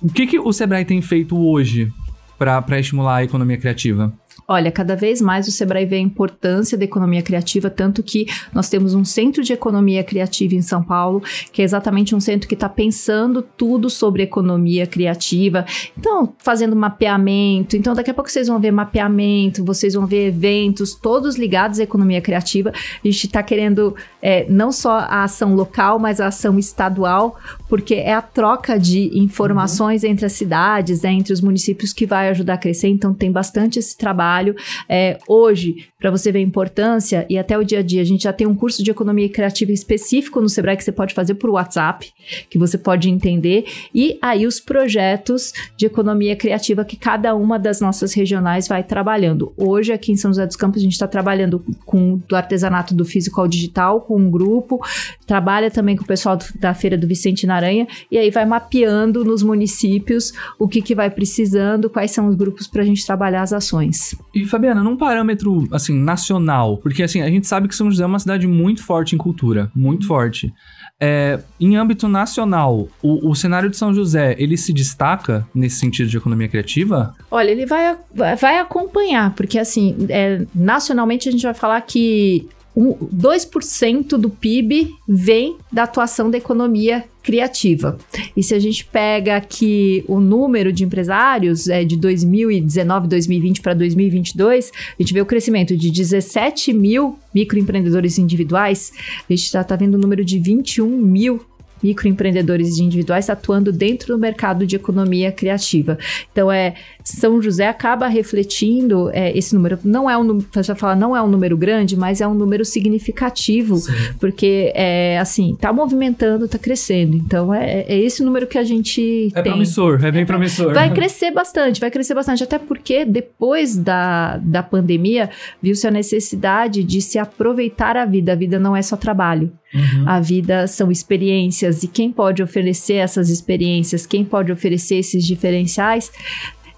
o 0.00 0.08
que, 0.08 0.26
que 0.26 0.38
o 0.38 0.52
Sebrae 0.52 0.84
tem 0.84 1.00
feito 1.00 1.38
hoje 1.38 1.92
para 2.38 2.78
estimular 2.78 3.16
a 3.16 3.24
economia 3.24 3.56
criativa? 3.56 4.12
Olha, 4.48 4.70
cada 4.70 4.94
vez 4.94 5.20
mais 5.20 5.48
o 5.48 5.50
Sebrae 5.50 5.84
vê 5.84 5.96
a 5.96 6.00
importância 6.00 6.78
da 6.78 6.84
economia 6.84 7.20
criativa, 7.20 7.68
tanto 7.68 8.00
que 8.00 8.26
nós 8.54 8.68
temos 8.68 8.94
um 8.94 9.04
centro 9.04 9.42
de 9.42 9.52
economia 9.52 10.04
criativa 10.04 10.54
em 10.54 10.62
São 10.62 10.84
Paulo, 10.84 11.20
que 11.52 11.62
é 11.62 11.64
exatamente 11.64 12.14
um 12.14 12.20
centro 12.20 12.46
que 12.46 12.54
está 12.54 12.68
pensando 12.68 13.42
tudo 13.42 13.90
sobre 13.90 14.22
economia 14.22 14.86
criativa. 14.86 15.66
Então, 15.98 16.32
fazendo 16.38 16.76
mapeamento. 16.76 17.76
Então, 17.76 17.92
daqui 17.92 18.10
a 18.10 18.14
pouco 18.14 18.30
vocês 18.30 18.46
vão 18.46 18.60
ver 18.60 18.70
mapeamento, 18.70 19.64
vocês 19.64 19.94
vão 19.94 20.06
ver 20.06 20.28
eventos, 20.28 20.94
todos 20.94 21.34
ligados 21.36 21.80
à 21.80 21.82
economia 21.82 22.20
criativa. 22.20 22.70
A 22.70 23.08
gente 23.08 23.26
está 23.26 23.42
querendo 23.42 23.96
é, 24.22 24.46
não 24.48 24.70
só 24.70 24.98
a 24.98 25.24
ação 25.24 25.56
local, 25.56 25.98
mas 25.98 26.20
a 26.20 26.28
ação 26.28 26.56
estadual, 26.56 27.36
porque 27.68 27.94
é 27.94 28.14
a 28.14 28.22
troca 28.22 28.78
de 28.78 29.10
informações 29.18 30.04
uhum. 30.04 30.10
entre 30.10 30.24
as 30.24 30.32
cidades, 30.34 31.02
é, 31.02 31.10
entre 31.10 31.32
os 31.32 31.40
municípios 31.40 31.92
que 31.92 32.06
vai 32.06 32.28
ajudar 32.28 32.54
a 32.54 32.58
crescer. 32.58 32.86
Então, 32.86 33.12
tem 33.12 33.32
bastante 33.32 33.80
esse 33.80 33.96
trabalho 33.96 34.35
trabalho. 34.36 34.54
É, 34.88 35.18
hoje, 35.26 35.88
para 35.98 36.10
você 36.10 36.30
ver 36.30 36.40
a 36.40 36.42
importância 36.42 37.26
e 37.28 37.38
até 37.38 37.58
o 37.58 37.64
dia 37.64 37.78
a 37.80 37.82
dia, 37.82 38.02
a 38.02 38.04
gente 38.04 38.24
já 38.24 38.32
tem 38.32 38.46
um 38.46 38.54
curso 38.54 38.82
de 38.82 38.90
economia 38.90 39.28
criativa 39.28 39.72
específico 39.72 40.40
no 40.40 40.48
Sebrae 40.48 40.76
que 40.76 40.84
você 40.84 40.92
pode 40.92 41.14
fazer 41.14 41.34
por 41.34 41.50
WhatsApp, 41.50 42.12
que 42.50 42.58
você 42.58 42.76
pode 42.76 43.08
entender, 43.08 43.64
e 43.94 44.18
aí 44.20 44.46
os 44.46 44.60
projetos 44.60 45.52
de 45.76 45.86
economia 45.86 46.36
criativa 46.36 46.84
que 46.84 46.96
cada 46.96 47.34
uma 47.34 47.58
das 47.58 47.80
nossas 47.80 48.12
regionais 48.12 48.68
vai 48.68 48.82
trabalhando. 48.82 49.52
Hoje, 49.56 49.92
aqui 49.92 50.12
em 50.12 50.16
São 50.16 50.30
José 50.30 50.46
dos 50.46 50.56
Campos, 50.56 50.80
a 50.80 50.84
gente 50.84 50.92
está 50.92 51.08
trabalhando 51.08 51.64
com 51.84 52.20
do 52.28 52.36
artesanato 52.36 52.94
do 52.94 53.04
físico 53.04 53.40
ao 53.40 53.48
digital, 53.48 54.00
com 54.00 54.16
um 54.16 54.30
grupo, 54.30 54.80
trabalha 55.26 55.70
também 55.70 55.96
com 55.96 56.04
o 56.04 56.06
pessoal 56.06 56.36
do, 56.36 56.44
da 56.60 56.74
Feira 56.74 56.98
do 56.98 57.06
Vicente 57.06 57.46
Naranha, 57.46 57.86
e 58.10 58.18
aí 58.18 58.30
vai 58.30 58.44
mapeando 58.44 59.24
nos 59.24 59.42
municípios 59.42 60.32
o 60.58 60.68
que, 60.68 60.82
que 60.82 60.94
vai 60.94 61.10
precisando, 61.10 61.88
quais 61.88 62.10
são 62.10 62.28
os 62.28 62.34
grupos 62.34 62.66
para 62.66 62.82
a 62.82 62.84
gente 62.84 63.04
trabalhar 63.04 63.42
as 63.42 63.52
ações. 63.52 64.14
E 64.36 64.44
Fabiana, 64.44 64.84
num 64.84 64.98
parâmetro 64.98 65.66
assim 65.72 65.98
nacional, 65.98 66.76
porque 66.76 67.02
assim 67.02 67.22
a 67.22 67.30
gente 67.30 67.46
sabe 67.46 67.68
que 67.68 67.74
São 67.74 67.90
José 67.90 68.04
é 68.04 68.06
uma 68.06 68.18
cidade 68.18 68.46
muito 68.46 68.84
forte 68.84 69.14
em 69.14 69.18
cultura, 69.18 69.70
muito 69.74 70.02
uhum. 70.02 70.08
forte. 70.08 70.52
É, 71.00 71.40
em 71.58 71.74
âmbito 71.74 72.06
nacional, 72.06 72.86
o, 73.02 73.30
o, 73.30 73.34
cenário 73.34 73.70
de 73.70 73.78
São 73.78 73.94
José, 73.94 74.34
ele 74.38 74.58
se 74.58 74.74
destaca 74.74 75.46
nesse 75.54 75.76
sentido 75.76 76.08
de 76.08 76.16
economia 76.18 76.48
criativa? 76.48 77.14
Olha, 77.30 77.50
ele 77.50 77.64
vai, 77.64 77.96
vai 78.14 78.58
acompanhar, 78.58 79.34
porque 79.34 79.58
assim, 79.58 80.06
é, 80.10 80.44
nacionalmente 80.54 81.30
a 81.30 81.32
gente 81.32 81.42
vai 81.42 81.54
falar 81.54 81.80
que 81.80 82.46
um, 82.76 82.92
2% 82.92 84.18
do 84.18 84.28
PIB 84.28 84.94
vem 85.08 85.56
da 85.72 85.84
atuação 85.84 86.30
da 86.30 86.36
economia 86.36 87.04
criativa. 87.22 87.98
E 88.36 88.42
se 88.42 88.54
a 88.54 88.58
gente 88.58 88.84
pega 88.84 89.34
aqui 89.34 90.04
o 90.06 90.20
número 90.20 90.72
de 90.72 90.84
empresários 90.84 91.68
é, 91.68 91.84
de 91.84 91.96
2019, 91.96 93.08
2020 93.08 93.62
para 93.62 93.74
2022, 93.74 94.70
a 94.96 95.02
gente 95.02 95.14
vê 95.14 95.20
o 95.22 95.26
crescimento 95.26 95.76
de 95.76 95.90
17 95.90 96.72
mil 96.72 97.18
microempreendedores 97.34 98.18
individuais, 98.18 98.92
a 99.28 99.32
gente 99.32 99.44
está 99.44 99.74
vendo 99.74 99.94
o 99.94 99.98
número 99.98 100.24
de 100.24 100.38
21 100.38 100.86
mil 100.86 101.40
microempreendedores 101.82 102.78
individuais 102.78 103.28
atuando 103.28 103.72
dentro 103.72 104.14
do 104.14 104.18
mercado 104.18 104.66
de 104.66 104.76
economia 104.76 105.30
criativa. 105.30 105.98
Então, 106.32 106.50
é 106.50 106.74
São 107.06 107.40
José 107.40 107.68
acaba 107.68 108.08
refletindo 108.08 109.08
é, 109.12 109.30
esse 109.38 109.54
número. 109.54 109.78
Não 109.84 110.10
é 110.10 110.18
um 110.18 110.24
número, 110.24 110.48
já 110.60 110.74
falar, 110.74 110.96
não 110.96 111.16
é 111.16 111.22
um 111.22 111.28
número 111.28 111.56
grande, 111.56 111.96
mas 111.96 112.20
é 112.20 112.26
um 112.26 112.34
número 112.34 112.64
significativo, 112.64 113.76
Sim. 113.76 113.92
porque 114.18 114.72
é 114.74 115.16
assim, 115.20 115.52
está 115.52 115.72
movimentando, 115.72 116.46
está 116.46 116.58
crescendo. 116.58 117.16
Então, 117.16 117.54
é, 117.54 117.82
é 117.82 117.96
esse 117.96 118.24
número 118.24 118.44
que 118.48 118.58
a 118.58 118.64
gente 118.64 119.30
É 119.36 119.40
tem. 119.40 119.52
promissor, 119.52 120.04
é 120.04 120.10
bem 120.10 120.26
promissor. 120.26 120.74
Vai 120.74 120.92
crescer 120.92 121.30
bastante, 121.30 121.80
vai 121.80 121.92
crescer 121.92 122.12
bastante, 122.14 122.42
até 122.42 122.58
porque 122.58 123.04
depois 123.04 123.76
da, 123.76 124.38
da 124.38 124.64
pandemia 124.64 125.30
viu-se 125.62 125.86
a 125.86 125.92
necessidade 125.92 126.82
de 126.82 127.00
se 127.00 127.20
aproveitar 127.20 127.96
a 127.96 128.04
vida. 128.04 128.32
A 128.32 128.36
vida 128.36 128.58
não 128.58 128.74
é 128.76 128.82
só 128.82 128.96
trabalho. 128.96 129.52
Uhum. 129.74 130.08
A 130.08 130.20
vida 130.20 130.66
são 130.66 130.90
experiências 130.90 131.82
e 131.82 131.88
quem 131.88 132.10
pode 132.10 132.42
oferecer 132.42 132.94
essas 132.94 133.28
experiências, 133.28 134.06
quem 134.06 134.24
pode 134.24 134.50
oferecer 134.52 134.96
esses 134.96 135.24
diferenciais 135.24 136.10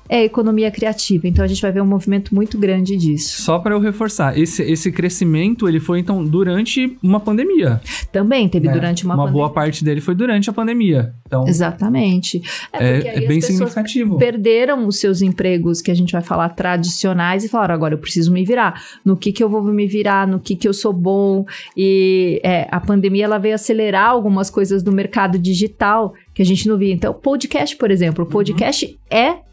é 0.09 0.19
a 0.19 0.25
economia 0.25 0.71
criativa. 0.71 1.29
Então 1.29 1.45
a 1.45 1.49
gente 1.49 1.61
vai 1.61 1.71
ver 1.71 1.83
um 1.83 1.87
movimento 1.87 2.35
muito 2.35 2.59
grande 2.59 2.97
disso. 2.97 3.43
Só 3.43 3.59
para 3.59 3.75
eu 3.75 3.81
reforçar, 3.81 4.39
esse, 4.39 4.63
esse 4.63 4.91
crescimento 4.91 5.69
ele 5.69 5.81
foi 5.81 6.01
então 6.01 6.25
durante 6.25 6.97
uma 7.03 7.21
pandemia. 7.21 7.81
Também 8.11 8.49
teve 8.49 8.67
né? 8.67 8.73
durante 8.73 9.05
uma, 9.05 9.15
Uma 9.15 9.25
pandemia. 9.25 9.43
boa 9.43 9.53
parte 9.53 9.85
dele 9.85 10.01
foi 10.01 10.15
durante 10.15 10.49
a 10.49 10.53
pandemia. 10.53 11.13
Então 11.27 11.47
Exatamente. 11.47 12.43
É, 12.73 12.95
porque 12.95 13.09
é, 13.09 13.25
é 13.25 13.29
bem 13.29 13.41
significativo. 13.41 14.17
perderam 14.19 14.87
os 14.87 14.99
seus 14.99 15.21
empregos 15.21 15.83
que 15.83 15.91
a 15.91 15.95
gente 15.95 16.13
vai 16.13 16.23
falar 16.23 16.49
tradicionais 16.51 17.45
e 17.45 17.49
falaram 17.49 17.75
agora 17.75 17.95
eu 17.95 17.99
preciso 17.99 18.33
me 18.33 18.45
virar 18.45 18.83
no 19.05 19.17
que 19.17 19.33
que 19.33 19.43
eu 19.43 19.49
vou 19.49 19.63
me 19.65 19.87
virar 19.87 20.27
no 20.27 20.41
que 20.41 20.57
que 20.57 20.67
eu 20.67 20.73
sou 20.73 20.93
bom 20.93 21.45
e 21.77 22.41
é, 22.43 22.67
a 22.71 22.81
pandemia 22.81 23.25
ela 23.25 23.39
veio 23.39 23.55
acelerar 23.55 24.09
algumas 24.11 24.49
coisas 24.49 24.83
do 24.83 24.93
mercado 24.93 25.39
digital 25.39 26.15
que 26.35 26.43
a 26.43 26.45
gente 26.45 26.67
não 26.69 26.79
via 26.79 26.95
então 26.95 27.13
podcast 27.13 27.77
por 27.77 27.91
exemplo 27.91 28.25
o 28.25 28.27
podcast 28.27 28.99
é 29.11 29.48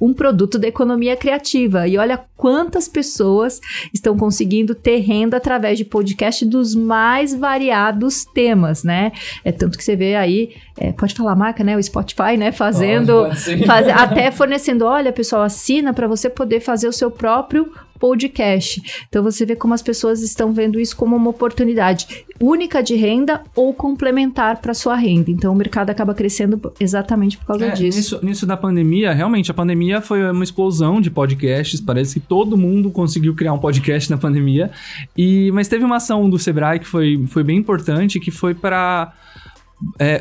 um 0.00 0.12
produto 0.12 0.58
da 0.58 0.68
economia 0.68 1.16
criativa. 1.16 1.86
E 1.88 1.98
olha 1.98 2.20
quantas 2.36 2.88
pessoas 2.88 3.60
estão 3.92 4.16
conseguindo 4.16 4.74
ter 4.74 4.98
renda 4.98 5.36
através 5.38 5.76
de 5.76 5.84
podcast 5.84 6.44
dos 6.46 6.74
mais 6.74 7.34
variados 7.34 8.24
temas, 8.24 8.84
né? 8.84 9.12
É 9.44 9.50
tanto 9.50 9.76
que 9.76 9.82
você 9.84 9.96
vê 9.96 10.14
aí, 10.14 10.50
é, 10.78 10.92
pode 10.92 11.14
falar 11.14 11.32
a 11.32 11.36
marca, 11.36 11.64
né? 11.64 11.76
O 11.76 11.82
Spotify, 11.82 12.36
né? 12.36 12.52
Fazendo 12.52 13.24
Pode, 13.24 13.44
pode. 13.44 13.66
Faz- 13.66 13.88
até 13.88 14.30
fornecendo, 14.30 14.84
olha, 14.84 15.12
pessoal, 15.12 15.42
assina 15.42 15.92
para 15.92 16.06
você 16.06 16.30
poder 16.30 16.60
fazer 16.60 16.86
o 16.88 16.92
seu 16.92 17.10
próprio 17.10 17.70
podcast. 17.98 18.80
Então 19.08 19.22
você 19.22 19.44
vê 19.44 19.56
como 19.56 19.74
as 19.74 19.82
pessoas 19.82 20.22
estão 20.22 20.52
vendo 20.52 20.78
isso 20.78 20.96
como 20.96 21.16
uma 21.16 21.30
oportunidade 21.30 22.24
única 22.40 22.82
de 22.82 22.94
renda 22.94 23.42
ou 23.54 23.74
complementar 23.74 24.60
para 24.60 24.72
sua 24.72 24.94
renda. 24.96 25.30
Então 25.30 25.52
o 25.52 25.56
mercado 25.56 25.90
acaba 25.90 26.14
crescendo 26.14 26.72
exatamente 26.78 27.36
por 27.36 27.46
causa 27.46 27.66
É, 27.66 27.70
disso. 27.70 27.98
nisso, 27.98 28.20
nisso 28.22 28.46
da 28.46 28.56
pandemia, 28.56 29.12
realmente, 29.12 29.50
a 29.50 29.54
pandemia 29.54 30.00
foi 30.00 30.30
uma 30.30 30.44
explosão 30.44 31.00
de 31.00 31.10
podcasts. 31.10 31.80
Parece 31.80 32.20
que 32.20 32.26
todo 32.26 32.56
mundo 32.56 32.90
conseguiu 32.90 33.34
criar 33.34 33.52
um 33.52 33.58
podcast 33.58 34.10
na 34.10 34.16
pandemia. 34.16 34.70
E, 35.16 35.50
mas 35.52 35.68
teve 35.68 35.84
uma 35.84 35.96
ação 35.96 36.28
do 36.30 36.38
Sebrae 36.38 36.78
que 36.78 36.86
foi, 36.86 37.24
foi 37.26 37.42
bem 37.42 37.58
importante, 37.58 38.20
que 38.20 38.30
foi 38.30 38.54
para 38.54 39.12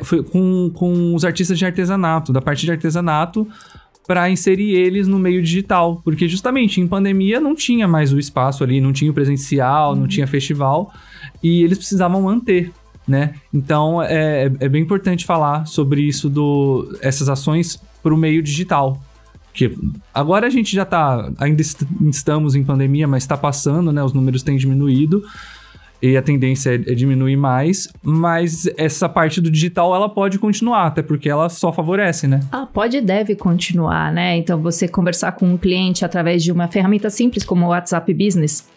foi 0.04 0.22
com, 0.24 0.70
com 0.74 1.16
os 1.16 1.26
artistas 1.26 1.58
de 1.58 1.66
artesanato, 1.66 2.32
da 2.32 2.40
parte 2.42 2.64
de 2.66 2.72
artesanato, 2.72 3.48
para 4.08 4.30
inserir 4.30 4.72
eles 4.74 5.08
no 5.08 5.20
meio 5.20 5.44
digital. 5.44 6.02
Porque 6.04 6.28
justamente 6.28 6.80
em 6.80 6.88
pandemia 6.88 7.40
não 7.40 7.54
tinha 7.54 7.88
mais 7.88 8.14
o 8.14 8.18
espaço 8.18 8.64
ali, 8.64 8.80
não 8.80 8.94
tinha 8.94 9.12
o 9.12 9.14
presencial, 9.14 9.96
não 9.96 10.08
tinha 10.08 10.26
festival. 10.26 10.92
E 11.44 11.62
eles 11.62 11.78
precisavam 11.78 12.22
manter 12.22 12.72
né? 13.08 13.36
Então 13.54 14.04
é, 14.04 14.52
é 14.60 14.68
bem 14.68 14.82
importante 14.84 15.26
falar 15.26 15.66
sobre 15.66 16.02
isso 16.02 16.30
do 16.30 16.94
essas 17.02 17.30
ações 17.30 17.82
para 18.04 18.14
o 18.14 18.18
meio 18.18 18.44
digital. 18.44 19.02
Que 19.54 19.74
agora 20.14 20.46
a 20.46 20.50
gente 20.50 20.76
já 20.76 20.84
tá 20.84 21.32
ainda 21.38 21.62
est- 21.62 21.88
estamos 22.02 22.54
em 22.54 22.66
pandemia, 22.66 23.08
mas 23.08 23.24
está 23.24 23.38
passando, 23.38 23.94
né? 23.94 24.04
Os 24.04 24.12
números 24.12 24.44
têm 24.44 24.58
diminuído 24.58 25.24
e 26.02 26.18
a 26.18 26.22
tendência 26.22 26.72
é, 26.72 26.76
é 26.76 26.96
diminuir 26.96 27.36
mais, 27.36 27.88
mas 28.04 28.70
essa 28.78 29.08
parte 29.08 29.42
do 29.42 29.50
digital 29.50 29.96
ela 29.96 30.10
pode 30.10 30.38
continuar, 30.40 30.88
até 30.88 31.02
porque 31.02 31.30
ela 31.30 31.50
só 31.50 31.72
favorece, 31.72 32.28
né? 32.28 32.40
Ah, 32.52 32.66
pode 32.66 32.98
e 32.98 33.02
deve 33.02 33.36
continuar, 33.36 34.12
né? 34.12 34.38
Então, 34.38 34.62
você 34.62 34.88
conversar 34.88 35.34
com 35.34 35.48
um 35.48 35.58
cliente 35.58 36.04
através 36.04 36.44
de 36.44 36.52
uma 36.52 36.68
ferramenta 36.68 37.10
simples 37.10 37.44
como 37.44 37.66
o 37.66 37.70
WhatsApp 37.70 38.14
Business. 38.14 38.68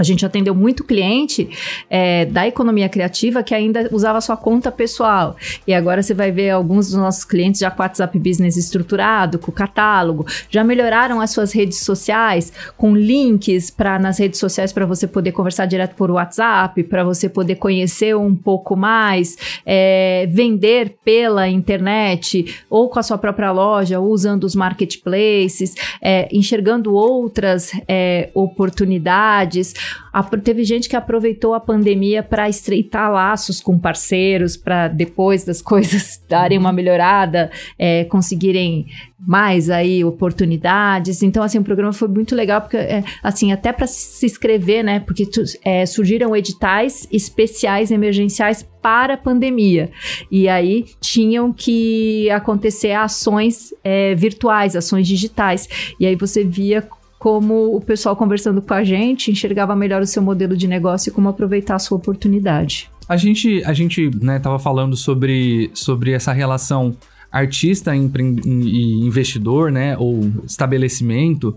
A 0.00 0.02
gente 0.02 0.24
atendeu 0.24 0.54
muito 0.54 0.82
cliente 0.82 1.50
é, 1.90 2.24
da 2.24 2.48
economia 2.48 2.88
criativa 2.88 3.42
que 3.42 3.54
ainda 3.54 3.86
usava 3.92 4.18
sua 4.22 4.34
conta 4.34 4.72
pessoal. 4.72 5.36
E 5.66 5.74
agora 5.74 6.02
você 6.02 6.14
vai 6.14 6.32
ver 6.32 6.48
alguns 6.48 6.86
dos 6.88 6.96
nossos 6.96 7.22
clientes 7.22 7.60
já 7.60 7.70
com 7.70 7.82
WhatsApp 7.82 8.18
Business 8.18 8.56
estruturado, 8.56 9.38
com 9.38 9.52
catálogo, 9.52 10.24
já 10.48 10.64
melhoraram 10.64 11.20
as 11.20 11.32
suas 11.32 11.52
redes 11.52 11.80
sociais, 11.80 12.50
com 12.78 12.96
links 12.96 13.68
para 13.70 13.98
nas 13.98 14.18
redes 14.18 14.40
sociais 14.40 14.72
para 14.72 14.86
você 14.86 15.06
poder 15.06 15.32
conversar 15.32 15.66
direto 15.66 15.94
por 15.94 16.10
WhatsApp, 16.10 16.82
para 16.84 17.04
você 17.04 17.28
poder 17.28 17.56
conhecer 17.56 18.16
um 18.16 18.34
pouco 18.34 18.74
mais, 18.74 19.36
é, 19.66 20.26
vender 20.30 20.96
pela 21.04 21.46
internet 21.46 22.56
ou 22.70 22.88
com 22.88 22.98
a 22.98 23.02
sua 23.02 23.18
própria 23.18 23.52
loja, 23.52 24.00
ou 24.00 24.08
usando 24.08 24.44
os 24.44 24.54
marketplaces, 24.54 25.74
é, 26.00 26.26
enxergando 26.32 26.94
outras 26.94 27.70
é, 27.86 28.30
oportunidades. 28.32 29.74
A- 30.12 30.22
teve 30.22 30.64
gente 30.64 30.88
que 30.88 30.96
aproveitou 30.96 31.54
a 31.54 31.60
pandemia 31.60 32.22
para 32.22 32.48
estreitar 32.48 33.10
laços 33.12 33.60
com 33.60 33.78
parceiros, 33.78 34.56
para 34.56 34.88
depois 34.88 35.44
das 35.44 35.60
coisas 35.62 36.20
darem 36.28 36.58
uma 36.58 36.72
melhorada, 36.72 37.50
é, 37.78 38.04
conseguirem 38.04 38.86
mais 39.18 39.68
aí 39.68 40.02
oportunidades. 40.02 41.22
Então, 41.22 41.42
assim, 41.42 41.58
o 41.58 41.62
programa 41.62 41.92
foi 41.92 42.08
muito 42.08 42.34
legal, 42.34 42.60
porque, 42.62 42.76
é, 42.78 43.04
assim, 43.22 43.52
até 43.52 43.70
para 43.72 43.86
se 43.86 44.24
inscrever, 44.24 44.82
né? 44.82 45.00
Porque 45.00 45.26
tu- 45.26 45.42
é, 45.64 45.84
surgiram 45.84 46.34
editais 46.34 47.06
especiais, 47.12 47.90
emergenciais 47.90 48.66
para 48.82 49.14
a 49.14 49.16
pandemia. 49.18 49.90
E 50.30 50.48
aí 50.48 50.86
tinham 51.00 51.52
que 51.52 52.30
acontecer 52.30 52.92
ações 52.92 53.74
é, 53.84 54.14
virtuais, 54.14 54.74
ações 54.74 55.06
digitais. 55.06 55.68
E 56.00 56.06
aí 56.06 56.16
você 56.16 56.42
via 56.42 56.80
como 57.20 57.76
o 57.76 57.82
pessoal 57.82 58.16
conversando 58.16 58.62
com 58.62 58.72
a 58.72 58.82
gente 58.82 59.30
enxergava 59.30 59.76
melhor 59.76 60.00
o 60.00 60.06
seu 60.06 60.22
modelo 60.22 60.56
de 60.56 60.66
negócio 60.66 61.10
e 61.10 61.12
como 61.12 61.28
aproveitar 61.28 61.74
a 61.74 61.78
sua 61.78 61.98
oportunidade. 61.98 62.90
A 63.06 63.14
gente, 63.14 63.62
a 63.64 63.74
gente 63.74 64.10
né, 64.22 64.38
tava 64.38 64.58
falando 64.58 64.96
sobre, 64.96 65.70
sobre 65.74 66.12
essa 66.12 66.32
relação 66.32 66.96
artista 67.30 67.94
e 67.94 69.04
investidor, 69.04 69.70
né, 69.70 69.98
ou 69.98 70.32
estabelecimento, 70.46 71.54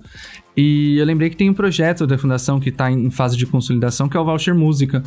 e 0.56 0.97
eu 0.97 1.06
lembrei 1.06 1.30
que 1.30 1.38
tem 1.38 1.49
um 1.49 1.54
projeto 1.54 2.06
da 2.06 2.17
fundação 2.17 2.60
que 2.60 2.67
está 2.67 2.91
em 2.91 3.10
fase 3.10 3.38
de 3.38 3.45
consolidação, 3.45 4.10
que 4.10 4.17
é 4.17 4.19
o 4.19 4.26
Voucher 4.26 4.54
Música, 4.54 5.02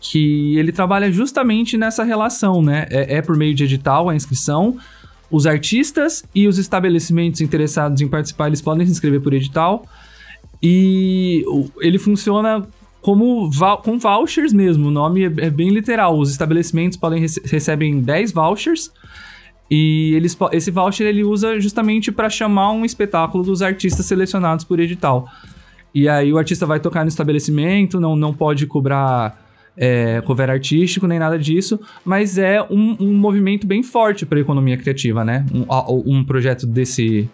que 0.00 0.58
ele 0.58 0.72
trabalha 0.72 1.12
justamente 1.12 1.78
nessa 1.78 2.02
relação, 2.02 2.60
né, 2.60 2.88
é, 2.90 3.18
é 3.18 3.22
por 3.22 3.36
meio 3.36 3.54
de 3.54 3.64
edital 3.64 4.08
a 4.08 4.16
inscrição, 4.16 4.76
os 5.32 5.46
artistas 5.46 6.22
e 6.34 6.46
os 6.46 6.58
estabelecimentos 6.58 7.40
interessados 7.40 8.00
em 8.02 8.06
participar, 8.06 8.48
eles 8.48 8.60
podem 8.60 8.86
se 8.86 8.92
inscrever 8.92 9.20
por 9.20 9.32
edital, 9.32 9.86
e 10.62 11.44
ele 11.80 11.98
funciona 11.98 12.64
como 13.00 13.50
com 13.82 13.98
vouchers 13.98 14.52
mesmo, 14.52 14.86
o 14.86 14.90
nome 14.90 15.24
é, 15.24 15.46
é 15.46 15.50
bem 15.50 15.70
literal. 15.70 16.16
Os 16.16 16.30
estabelecimentos 16.30 16.96
podem 16.96 17.20
rece 17.20 17.42
recebem 17.44 18.00
10 18.00 18.30
vouchers 18.30 18.92
e 19.68 20.14
eles, 20.14 20.38
esse 20.52 20.70
voucher 20.70 21.08
ele 21.08 21.24
usa 21.24 21.58
justamente 21.58 22.12
para 22.12 22.30
chamar 22.30 22.70
um 22.70 22.84
espetáculo 22.84 23.42
dos 23.42 23.60
artistas 23.60 24.06
selecionados 24.06 24.64
por 24.64 24.78
edital. 24.78 25.28
E 25.92 26.08
aí 26.08 26.32
o 26.32 26.38
artista 26.38 26.64
vai 26.64 26.78
tocar 26.78 27.02
no 27.02 27.08
estabelecimento, 27.08 27.98
não, 27.98 28.14
não 28.14 28.32
pode 28.32 28.66
cobrar 28.66 29.41
é, 29.76 30.20
cover 30.22 30.50
artístico 30.50 31.06
nem 31.06 31.18
nada 31.18 31.38
disso, 31.38 31.80
mas 32.04 32.38
é 32.38 32.62
um, 32.62 32.96
um 33.00 33.14
movimento 33.14 33.66
bem 33.66 33.82
forte 33.82 34.26
para 34.26 34.38
a 34.38 34.40
economia 34.40 34.76
criativa, 34.76 35.24
né? 35.24 35.44
Um, 35.52 36.18
um 36.18 36.24
projeto 36.24 36.66
desse 36.66 37.28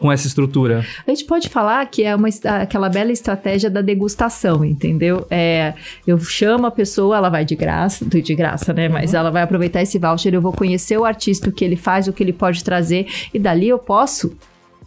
com 0.00 0.10
essa 0.10 0.26
estrutura. 0.26 0.84
A 1.06 1.10
gente 1.10 1.24
pode 1.24 1.48
falar 1.48 1.86
que 1.86 2.02
é 2.02 2.14
uma, 2.14 2.28
aquela 2.60 2.88
bela 2.88 3.12
estratégia 3.12 3.70
da 3.70 3.80
degustação, 3.80 4.64
entendeu? 4.64 5.24
É, 5.30 5.74
eu 6.04 6.18
chamo 6.18 6.66
a 6.66 6.70
pessoa, 6.70 7.16
ela 7.16 7.28
vai 7.28 7.44
de 7.44 7.54
graça, 7.54 8.04
de 8.04 8.34
graça, 8.34 8.72
né? 8.72 8.88
Mas 8.88 9.14
ela 9.14 9.30
vai 9.30 9.42
aproveitar 9.42 9.82
esse 9.82 9.98
voucher, 9.98 10.34
eu 10.34 10.42
vou 10.42 10.52
conhecer 10.52 10.98
o 10.98 11.04
artista, 11.04 11.48
o 11.48 11.52
que 11.52 11.64
ele 11.64 11.76
faz, 11.76 12.08
o 12.08 12.12
que 12.12 12.22
ele 12.22 12.32
pode 12.32 12.64
trazer, 12.64 13.06
e 13.32 13.38
dali 13.38 13.68
eu 13.68 13.78
posso 13.78 14.36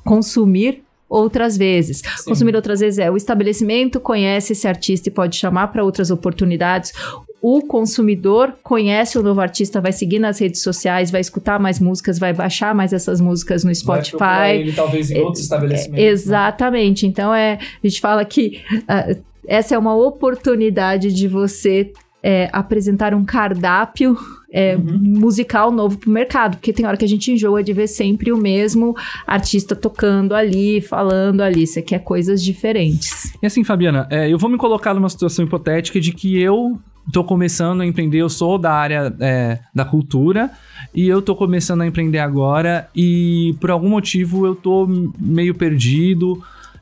consumir 0.03 0.83
outras 1.09 1.57
vezes. 1.57 2.01
Consumir 2.23 2.55
outras 2.55 2.79
vezes 2.79 2.99
é 2.99 3.09
o 3.09 3.17
estabelecimento 3.17 3.99
conhece 3.99 4.53
esse 4.53 4.67
artista 4.67 5.09
e 5.09 5.11
pode 5.11 5.35
chamar 5.35 5.69
para 5.69 5.83
outras 5.83 6.11
oportunidades. 6.11 6.93
O 7.41 7.61
consumidor 7.61 8.53
conhece 8.61 9.17
o 9.17 9.23
novo 9.23 9.39
artista, 9.41 9.79
vai 9.79 9.93
seguir 9.93 10.19
nas 10.19 10.39
redes 10.39 10.61
sociais, 10.61 11.09
vai 11.09 11.21
escutar 11.21 11.57
mais 11.57 11.79
músicas, 11.79 12.19
vai 12.19 12.33
baixar 12.33 12.75
mais 12.75 12.91
essas 12.93 13.19
músicas 13.19 13.63
no 13.63 13.73
Spotify. 13.73 14.51
ele 14.55 14.73
talvez 14.73 15.09
em 15.09 15.17
É, 15.17 15.21
outros 15.21 15.43
estabelecimentos. 15.43 16.03
É, 16.03 16.07
Exatamente. 16.09 17.07
Então 17.07 17.33
é, 17.33 17.53
a 17.83 17.87
gente 17.87 18.01
fala 18.01 18.23
que 18.25 18.61
ah, 18.87 19.15
essa 19.47 19.73
é 19.73 19.77
uma 19.77 19.95
oportunidade 19.95 21.13
de 21.13 21.27
você 21.27 21.91
é, 22.21 22.49
apresentar 22.51 23.13
um 23.15 23.23
cardápio 23.23 24.17
é, 24.51 24.75
musical 24.77 25.71
novo 25.71 25.97
pro 25.97 26.09
mercado, 26.09 26.57
porque 26.57 26.73
tem 26.73 26.85
hora 26.85 26.97
que 26.97 27.05
a 27.05 27.07
gente 27.07 27.31
enjoa 27.31 27.63
de 27.63 27.73
ver 27.73 27.87
sempre 27.87 28.31
o 28.31 28.37
mesmo 28.37 28.95
artista 29.25 29.75
tocando 29.75 30.33
ali, 30.33 30.81
falando 30.81 31.41
ali. 31.41 31.67
Você 31.67 31.81
quer 31.81 31.99
coisas 31.99 32.43
diferentes. 32.43 33.33
E 33.41 33.45
assim, 33.45 33.63
Fabiana, 33.63 34.07
é, 34.09 34.31
eu 34.31 34.37
vou 34.37 34.49
me 34.49 34.57
colocar 34.57 34.93
numa 34.93 35.09
situação 35.09 35.45
hipotética 35.45 35.99
de 35.99 36.11
que 36.11 36.39
eu 36.39 36.79
tô 37.11 37.23
começando 37.23 37.81
a 37.81 37.85
empreender, 37.85 38.19
eu 38.19 38.29
sou 38.29 38.57
da 38.57 38.71
área 38.71 39.13
é, 39.19 39.59
da 39.73 39.83
cultura 39.83 40.51
e 40.93 41.07
eu 41.07 41.21
tô 41.21 41.35
começando 41.35 41.81
a 41.81 41.87
empreender 41.87 42.19
agora 42.19 42.87
e 42.95 43.55
por 43.59 43.71
algum 43.71 43.89
motivo 43.89 44.45
eu 44.45 44.55
tô 44.55 44.87
meio 45.19 45.55
perdido. 45.55 46.41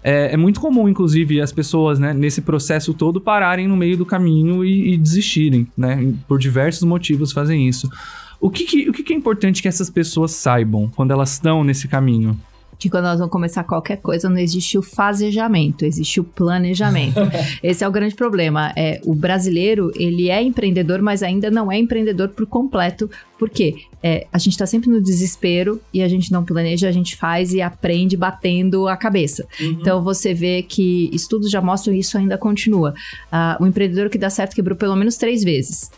É, 0.09 0.33
é 0.33 0.37
muito 0.37 0.61
comum, 0.61 0.87
inclusive, 0.87 1.41
as 1.41 1.51
pessoas, 1.51 1.99
né, 1.99 2.13
nesse 2.13 2.41
processo 2.41 2.93
todo, 2.93 3.19
pararem 3.19 3.67
no 3.67 3.75
meio 3.75 3.97
do 3.97 4.05
caminho 4.05 4.63
e, 4.63 4.93
e 4.93 4.97
desistirem, 4.97 5.67
né? 5.77 6.13
Por 6.27 6.39
diversos 6.39 6.83
motivos 6.83 7.33
fazem 7.33 7.67
isso. 7.67 7.89
O 8.39 8.49
que, 8.49 8.63
que- 8.63 8.89
o 8.89 8.93
que, 8.93 9.03
que 9.03 9.11
é 9.13 9.15
importante 9.17 9.61
que 9.61 9.67
essas 9.67 9.89
pessoas 9.89 10.31
saibam 10.31 10.89
quando 10.95 11.11
elas 11.11 11.33
estão 11.33 11.61
nesse 11.63 11.87
caminho? 11.89 12.39
Que 12.79 12.89
quando 12.89 13.05
nós 13.05 13.19
vamos 13.19 13.31
começar 13.31 13.63
qualquer 13.63 13.97
coisa, 13.97 14.29
não 14.29 14.37
existe 14.37 14.77
o 14.77 14.81
fasejamento, 14.81 15.83
existe 15.85 16.19
o 16.19 16.23
planejamento. 16.23 17.19
Esse 17.63 17.83
é 17.83 17.87
o 17.87 17.91
grande 17.91 18.15
problema. 18.15 18.71
É, 18.75 19.01
o 19.03 19.15
brasileiro, 19.15 19.91
ele 19.95 20.29
é 20.29 20.41
empreendedor, 20.41 21.01
mas 21.01 21.23
ainda 21.23 21.49
não 21.49 21.71
é 21.71 21.77
empreendedor 21.77 22.29
por 22.29 22.45
completo. 22.45 23.09
Por 23.37 23.49
quê? 23.49 23.75
É, 24.01 24.27
a 24.31 24.37
gente 24.37 24.57
tá 24.57 24.65
sempre 24.65 24.89
no 24.89 25.01
desespero 25.01 25.81
e 25.93 26.01
a 26.01 26.07
gente 26.07 26.31
não 26.31 26.43
planeja, 26.43 26.87
a 26.87 26.91
gente 26.91 27.15
faz 27.15 27.53
e 27.53 27.61
aprende 27.61 28.15
batendo 28.15 28.87
a 28.87 28.95
cabeça. 28.95 29.45
Então 29.59 30.03
você 30.03 30.33
vê 30.33 30.61
que 30.61 31.09
estudos 31.13 31.49
já 31.49 31.61
mostram 31.61 31.93
isso 31.93 32.17
ainda 32.17 32.37
continua. 32.37 32.93
Ah, 33.31 33.57
o 33.59 33.65
empreendedor 33.65 34.09
que 34.09 34.17
dá 34.17 34.29
certo 34.29 34.55
quebrou 34.55 34.77
pelo 34.77 34.95
menos 34.95 35.17
três 35.17 35.43
vezes. 35.43 35.91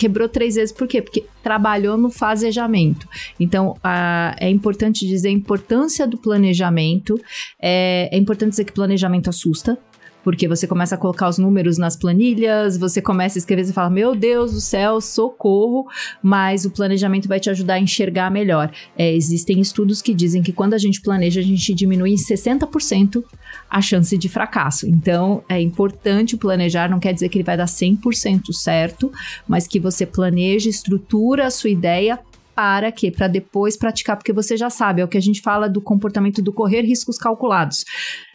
Quebrou 0.00 0.30
três 0.30 0.54
vezes, 0.54 0.72
por 0.72 0.88
quê? 0.88 1.02
Porque 1.02 1.26
trabalhou 1.42 1.98
no 1.98 2.08
fasejamento. 2.08 3.06
Então, 3.38 3.76
ah, 3.84 4.34
é 4.40 4.48
importante 4.48 5.06
dizer 5.06 5.28
a 5.28 5.32
importância 5.32 6.06
do 6.06 6.16
planejamento. 6.16 7.20
É, 7.60 8.08
é 8.10 8.16
importante 8.16 8.52
dizer 8.52 8.64
que 8.64 8.72
planejamento 8.72 9.28
assusta. 9.28 9.78
Porque 10.22 10.46
você 10.46 10.66
começa 10.66 10.94
a 10.94 10.98
colocar 10.98 11.28
os 11.28 11.38
números 11.38 11.78
nas 11.78 11.96
planilhas, 11.96 12.76
você 12.76 13.00
começa 13.00 13.38
a 13.38 13.40
escrever 13.40 13.68
e 13.68 13.72
fala: 13.72 13.90
Meu 13.90 14.14
Deus 14.14 14.52
do 14.52 14.60
céu, 14.60 15.00
socorro! 15.00 15.86
Mas 16.22 16.64
o 16.64 16.70
planejamento 16.70 17.28
vai 17.28 17.40
te 17.40 17.50
ajudar 17.50 17.74
a 17.74 17.80
enxergar 17.80 18.30
melhor. 18.30 18.70
É, 18.96 19.12
existem 19.14 19.60
estudos 19.60 20.02
que 20.02 20.14
dizem 20.14 20.42
que 20.42 20.52
quando 20.52 20.74
a 20.74 20.78
gente 20.78 21.00
planeja, 21.00 21.40
a 21.40 21.44
gente 21.44 21.74
diminui 21.74 22.12
em 22.12 22.16
60% 22.16 23.24
a 23.68 23.80
chance 23.80 24.16
de 24.16 24.28
fracasso. 24.28 24.86
Então, 24.86 25.42
é 25.48 25.60
importante 25.60 26.36
planejar, 26.36 26.90
não 26.90 27.00
quer 27.00 27.12
dizer 27.12 27.28
que 27.28 27.38
ele 27.38 27.44
vai 27.44 27.56
dar 27.56 27.66
100% 27.66 28.52
certo, 28.52 29.12
mas 29.46 29.66
que 29.66 29.80
você 29.80 30.04
planeje, 30.04 30.68
estrutura 30.68 31.46
a 31.46 31.50
sua 31.50 31.70
ideia 31.70 32.18
para 32.54 32.92
quê? 32.92 33.10
Para 33.10 33.26
depois 33.26 33.76
praticar, 33.76 34.16
porque 34.16 34.34
você 34.34 34.54
já 34.54 34.68
sabe, 34.68 35.00
é 35.00 35.04
o 35.04 35.08
que 35.08 35.16
a 35.16 35.22
gente 35.22 35.40
fala 35.40 35.66
do 35.66 35.80
comportamento 35.80 36.42
do 36.42 36.52
correr 36.52 36.82
riscos 36.82 37.16
calculados. 37.16 37.84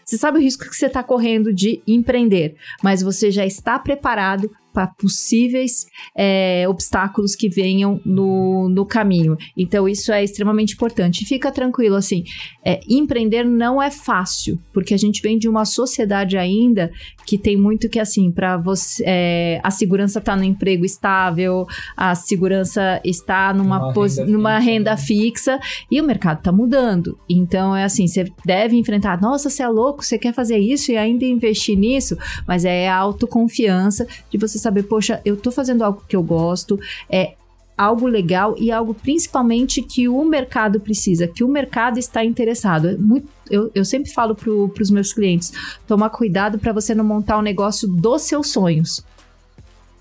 Você 0.05 0.17
sabe 0.17 0.37
o 0.37 0.41
risco 0.41 0.69
que 0.69 0.75
você 0.75 0.85
está 0.85 1.01
correndo 1.01 1.51
de 1.51 1.81
empreender, 1.87 2.55
mas 2.83 3.01
você 3.01 3.31
já 3.31 3.45
está 3.45 3.79
preparado 3.79 4.51
para 4.75 4.87
possíveis 4.87 5.87
é, 6.15 6.65
obstáculos 6.67 7.33
que 7.33 7.47
venham 7.47 8.01
no, 8.05 8.67
no 8.67 8.85
caminho. 8.85 9.37
Então, 9.57 9.87
isso 9.87 10.11
é 10.11 10.21
extremamente 10.21 10.73
importante. 10.73 11.25
Fica 11.25 11.49
tranquilo, 11.49 11.95
assim, 11.95 12.25
é, 12.63 12.81
empreender 12.89 13.45
não 13.45 13.81
é 13.81 13.89
fácil, 13.89 14.59
porque 14.73 14.93
a 14.93 14.97
gente 14.97 15.21
vem 15.21 15.39
de 15.39 15.47
uma 15.47 15.63
sociedade 15.63 16.37
ainda 16.37 16.91
que 17.25 17.37
tem 17.37 17.55
muito 17.55 17.87
que, 17.87 17.99
assim, 17.99 18.29
para 18.29 18.57
você. 18.57 19.01
é, 19.07 19.61
a 19.63 19.71
segurança 19.71 20.19
está 20.19 20.35
no 20.35 20.43
emprego 20.43 20.83
estável, 20.83 21.65
a 21.95 22.13
segurança 22.13 22.99
está 23.03 23.53
numa, 23.53 23.93
renda 23.93 24.25
numa 24.25 24.57
fixa, 24.57 24.71
renda 24.71 24.91
né? 24.91 24.97
fixa 24.97 25.59
e 25.89 26.01
o 26.01 26.03
mercado 26.03 26.39
está 26.39 26.51
mudando. 26.51 27.17
Então, 27.29 27.73
é 27.73 27.85
assim, 27.85 28.07
você 28.07 28.29
deve 28.45 28.75
enfrentar, 28.75 29.21
nossa, 29.21 29.49
você 29.49 29.63
é 29.63 29.67
louco, 29.69 30.03
você 30.03 30.17
quer 30.17 30.33
fazer 30.33 30.57
isso 30.57 30.91
e 30.91 30.97
ainda 30.97 31.23
investir 31.23 31.77
nisso, 31.77 32.17
mas 32.45 32.65
é 32.65 32.89
a 32.89 32.97
autoconfiança 32.97 34.05
de 34.29 34.37
você 34.37 34.59
saber, 34.65 34.83
poxa, 34.83 35.21
eu 35.23 35.37
tô 35.37 35.51
fazendo 35.51 35.83
algo 35.83 36.03
que 36.07 36.15
eu 36.15 36.23
gosto, 36.23 36.79
é 37.09 37.33
algo 37.77 38.07
legal 38.07 38.55
e 38.57 38.71
algo 38.71 38.93
principalmente 38.93 39.81
que 39.81 40.07
o 40.07 40.23
mercado 40.23 40.79
precisa, 40.79 41.27
que 41.27 41.43
o 41.43 41.47
mercado 41.47 41.99
está 41.99 42.23
interessado. 42.23 42.89
É 42.89 42.95
muito- 42.97 43.27
eu, 43.49 43.69
eu 43.75 43.83
sempre 43.83 44.11
falo 44.11 44.33
para 44.33 44.49
os 44.81 44.89
meus 44.89 45.11
clientes, 45.13 45.51
tomar 45.87 46.09
cuidado 46.09 46.57
para 46.57 46.71
você 46.71 46.95
não 46.95 47.03
montar 47.03 47.37
um 47.37 47.41
negócio 47.41 47.87
dos 47.87 48.21
seus 48.23 48.47
sonhos. 48.47 49.03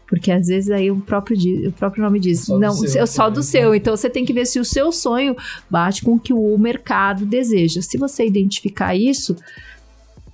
Porque 0.07 0.31
às 0.31 0.46
vezes 0.46 0.70
aí 0.70 0.90
o 0.90 1.00
próprio, 1.00 1.68
o 1.68 1.72
próprio 1.72 2.05
nome 2.05 2.20
diz, 2.20 2.44
Só 2.44 2.59
não, 2.59 2.72
seu 2.74 3.07
só 3.07 3.29
do 3.31 3.38
né? 3.40 3.42
seu. 3.42 3.74
Então 3.74 3.96
você 3.96 4.09
tem 4.09 4.24
que 4.24 4.33
ver 4.33 4.46
se 4.46 4.61
o 4.61 4.64
seu 4.64 4.92
sonho 4.92 5.35
bate 5.68 6.05
com 6.05 6.12
o 6.14 6.20
que 6.20 6.33
o 6.33 6.57
mercado 6.59 7.24
deseja. 7.27 7.81
Se 7.83 7.96
você 7.98 8.24
identificar 8.27 8.94
isso, 8.94 9.35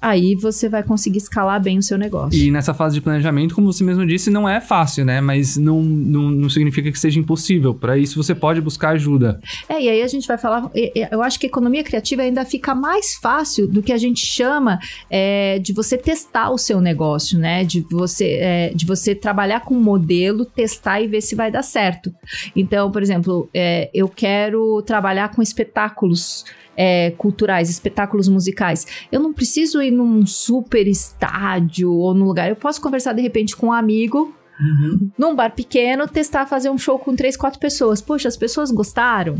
aí 0.01 0.35
você 0.35 0.69
vai 0.69 0.83
conseguir 0.83 1.19
escalar 1.19 1.61
bem 1.63 1.79
o 1.79 1.83
seu 1.83 1.99
negócio. 1.99 2.39
E 2.41 2.51
nessa 2.51 2.73
fase 2.73 2.95
de 2.95 3.01
planejamento, 3.01 3.55
como 3.55 3.73
você 3.73 3.85
mesmo 3.85 4.07
disse, 4.07 4.31
não 4.31 4.49
é 4.49 4.61
fácil, 4.61 5.05
né? 5.05 5.21
Mas 5.21 5.57
não, 5.57 5.83
não, 5.83 6.31
não 6.31 6.49
significa 6.49 6.91
que 6.91 6.99
seja 6.99 7.19
impossível. 7.19 7.75
Para 7.75 7.99
isso, 7.99 8.23
você 8.23 8.35
pode 8.35 8.61
buscar 8.61 8.91
ajuda. 8.91 9.41
É, 9.69 9.81
e 9.83 9.89
aí 9.89 10.03
a 10.03 10.09
gente 10.09 10.27
vai 10.27 10.39
falar. 10.39 10.71
Eu 11.11 11.23
acho 11.23 11.39
que 11.39 11.47
economia 11.47 11.85
criativa 11.85 12.23
ainda 12.23 12.45
fica 12.45 12.75
mais 12.75 13.15
fácil 13.17 13.67
do 13.67 13.83
que 13.83 13.93
a 13.93 13.99
gente 13.99 14.25
chama 14.25 14.79
é, 15.11 15.59
de 15.59 15.73
você 15.73 15.99
testar 15.99 16.51
o 16.51 16.59
seu 16.59 16.81
negócio, 16.81 17.39
né? 17.39 17.65
De 17.65 17.81
você, 17.91 18.39
é, 18.41 18.73
de 18.75 18.87
você 18.87 19.15
trabalhar 19.15 19.61
com 19.61 19.75
um 19.75 19.83
modelo, 19.83 20.45
testar 20.45 21.01
e 21.01 21.07
ver 21.07 21.21
se 21.21 21.35
vai 21.35 21.51
dar 21.51 21.63
certo. 21.63 22.13
Então, 22.55 22.91
por 22.91 23.03
exemplo, 23.03 23.49
é, 23.53 23.91
eu 23.93 24.09
quero 24.09 24.83
trabalhar 24.83 25.29
com 25.35 25.43
espetáculos. 25.43 26.45
é, 26.77 27.11
culturais, 27.11 27.69
espetáculos 27.69 28.27
musicais. 28.27 28.87
Eu 29.13 29.21
não 29.21 29.35
preciso 29.35 29.83
ir 29.83 29.90
num 29.91 30.27
super 30.27 30.87
estádio 30.87 31.93
ou 31.93 32.15
num 32.15 32.27
lugar. 32.27 32.49
Eu 32.49 32.57
posso 32.57 32.81
conversar 32.81 33.13
de 33.13 33.23
repente 33.23 33.57
com 33.57 33.69
um 33.69 33.73
amigo 33.73 34.35
num 35.17 35.35
bar 35.35 35.51
pequeno, 35.51 36.07
testar 36.07 36.47
fazer 36.47 36.69
um 36.69 36.77
show 36.77 36.99
com 36.99 37.17
três, 37.17 37.37
quatro 37.37 37.59
pessoas. 37.59 38.03
Poxa, 38.03 38.29
as 38.29 38.37
pessoas 38.37 38.71
gostaram? 38.71 39.39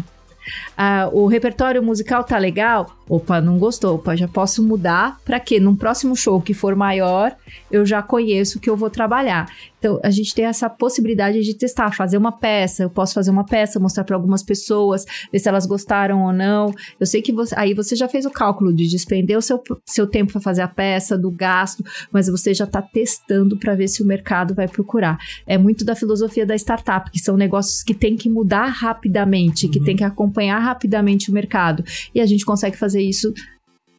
Ah, 0.77 1.11
o 1.13 1.27
repertório 1.27 1.83
musical 1.83 2.25
tá 2.25 2.39
legal? 2.39 2.97
Opa, 3.09 3.41
não 3.41 3.59
gostou. 3.59 3.97
Opa, 3.97 4.17
já 4.17 4.27
posso 4.27 4.63
mudar 4.63 5.19
para 5.25 5.39
quê? 5.39 5.61
Num 5.61 5.77
próximo 5.77 6.17
show 6.17 6.41
que 6.41 6.55
for 6.55 6.75
maior, 6.75 7.37
eu 7.71 7.85
já 7.85 8.03
conheço 8.03 8.57
o 8.57 8.61
que 8.61 8.71
eu 8.71 8.77
vou 8.77 8.89
trabalhar. 8.89 9.49
Então, 9.81 9.99
a 10.05 10.11
gente 10.11 10.35
tem 10.35 10.45
essa 10.45 10.69
possibilidade 10.69 11.41
de 11.41 11.57
testar, 11.57 11.91
fazer 11.97 12.19
uma 12.19 12.31
peça. 12.31 12.83
Eu 12.83 12.91
posso 12.91 13.15
fazer 13.15 13.31
uma 13.31 13.45
peça, 13.45 13.81
mostrar 13.81 14.05
para 14.05 14.15
algumas 14.15 14.43
pessoas, 14.43 15.07
ver 15.33 15.39
se 15.39 15.49
elas 15.49 15.65
gostaram 15.65 16.23
ou 16.23 16.33
não. 16.33 16.73
Eu 17.01 17.07
sei 17.07 17.23
que 17.23 17.33
você, 17.33 17.55
aí 17.59 17.73
você 17.73 17.97
já 17.97 18.07
fez 18.07 18.27
o 18.27 18.31
cálculo 18.31 18.75
de 18.75 18.87
despender 18.87 19.39
o 19.39 19.43
seu, 19.43 19.61
seu 19.87 20.07
tempo 20.07 20.33
para 20.33 20.41
fazer 20.41 20.61
a 20.61 20.69
peça, 20.69 21.17
do 21.17 21.31
gasto, 21.31 21.83
mas 22.13 22.29
você 22.29 22.53
já 22.53 22.65
está 22.65 22.83
testando 22.83 23.59
para 23.59 23.75
ver 23.75 23.89
se 23.89 24.03
o 24.03 24.07
mercado 24.07 24.55
vai 24.55 24.69
procurar. 24.69 25.19
É 25.47 25.57
muito 25.57 25.83
da 25.83 25.97
filosofia 25.97 26.45
da 26.45 26.55
startup, 26.55 27.11
que 27.11 27.19
são 27.19 27.37
negócios 27.37 27.83
que 27.83 27.95
tem 27.95 28.17
que 28.17 28.29
mudar 28.29 28.67
rapidamente, 28.67 29.67
que 29.67 29.81
tem 29.81 29.97
que 29.97 30.05
acompanhar 30.05 30.59
rapidamente 30.59 31.31
o 31.31 31.35
mercado. 31.35 31.83
E 32.15 32.21
a 32.21 32.27
gente 32.27 32.45
consegue 32.45 32.77
fazer 32.77 33.01
isso, 33.01 33.33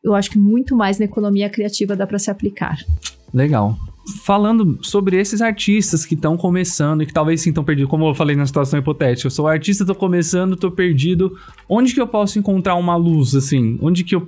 eu 0.03 0.13
acho 0.13 0.29
que 0.29 0.37
muito 0.37 0.75
mais 0.75 0.99
na 0.99 1.05
economia 1.05 1.49
criativa 1.49 1.95
dá 1.95 2.05
para 2.05 2.19
se 2.19 2.29
aplicar. 2.29 2.77
Legal. 3.33 3.75
Falando 4.23 4.79
sobre 4.81 5.19
esses 5.19 5.41
artistas 5.41 6.05
que 6.05 6.15
estão 6.15 6.35
começando 6.35 7.03
e 7.03 7.05
que 7.05 7.13
talvez 7.13 7.41
sintam 7.41 7.63
perdido, 7.63 7.87
como 7.87 8.07
eu 8.07 8.15
falei 8.15 8.35
na 8.35 8.45
situação 8.45 8.79
hipotética, 8.79 9.27
eu 9.27 9.31
sou 9.31 9.47
artista, 9.47 9.85
tô 9.85 9.93
começando, 9.93 10.55
tô 10.55 10.71
perdido. 10.71 11.37
Onde 11.69 11.93
que 11.93 12.01
eu 12.01 12.07
posso 12.07 12.39
encontrar 12.39 12.75
uma 12.75 12.95
luz, 12.95 13.35
assim? 13.35 13.77
Onde 13.81 14.03
que 14.03 14.15
eu, 14.15 14.25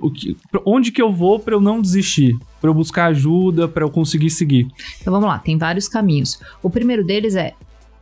onde 0.64 0.92
que 0.92 1.02
eu 1.02 1.12
vou 1.12 1.40
para 1.40 1.54
eu 1.54 1.60
não 1.60 1.80
desistir? 1.80 2.38
Para 2.60 2.70
eu 2.70 2.74
buscar 2.74 3.06
ajuda, 3.06 3.66
para 3.66 3.84
eu 3.84 3.90
conseguir 3.90 4.30
seguir? 4.30 4.68
Então 5.00 5.12
vamos 5.12 5.28
lá, 5.28 5.38
tem 5.38 5.58
vários 5.58 5.88
caminhos. 5.88 6.40
O 6.62 6.70
primeiro 6.70 7.04
deles 7.04 7.34
é 7.34 7.54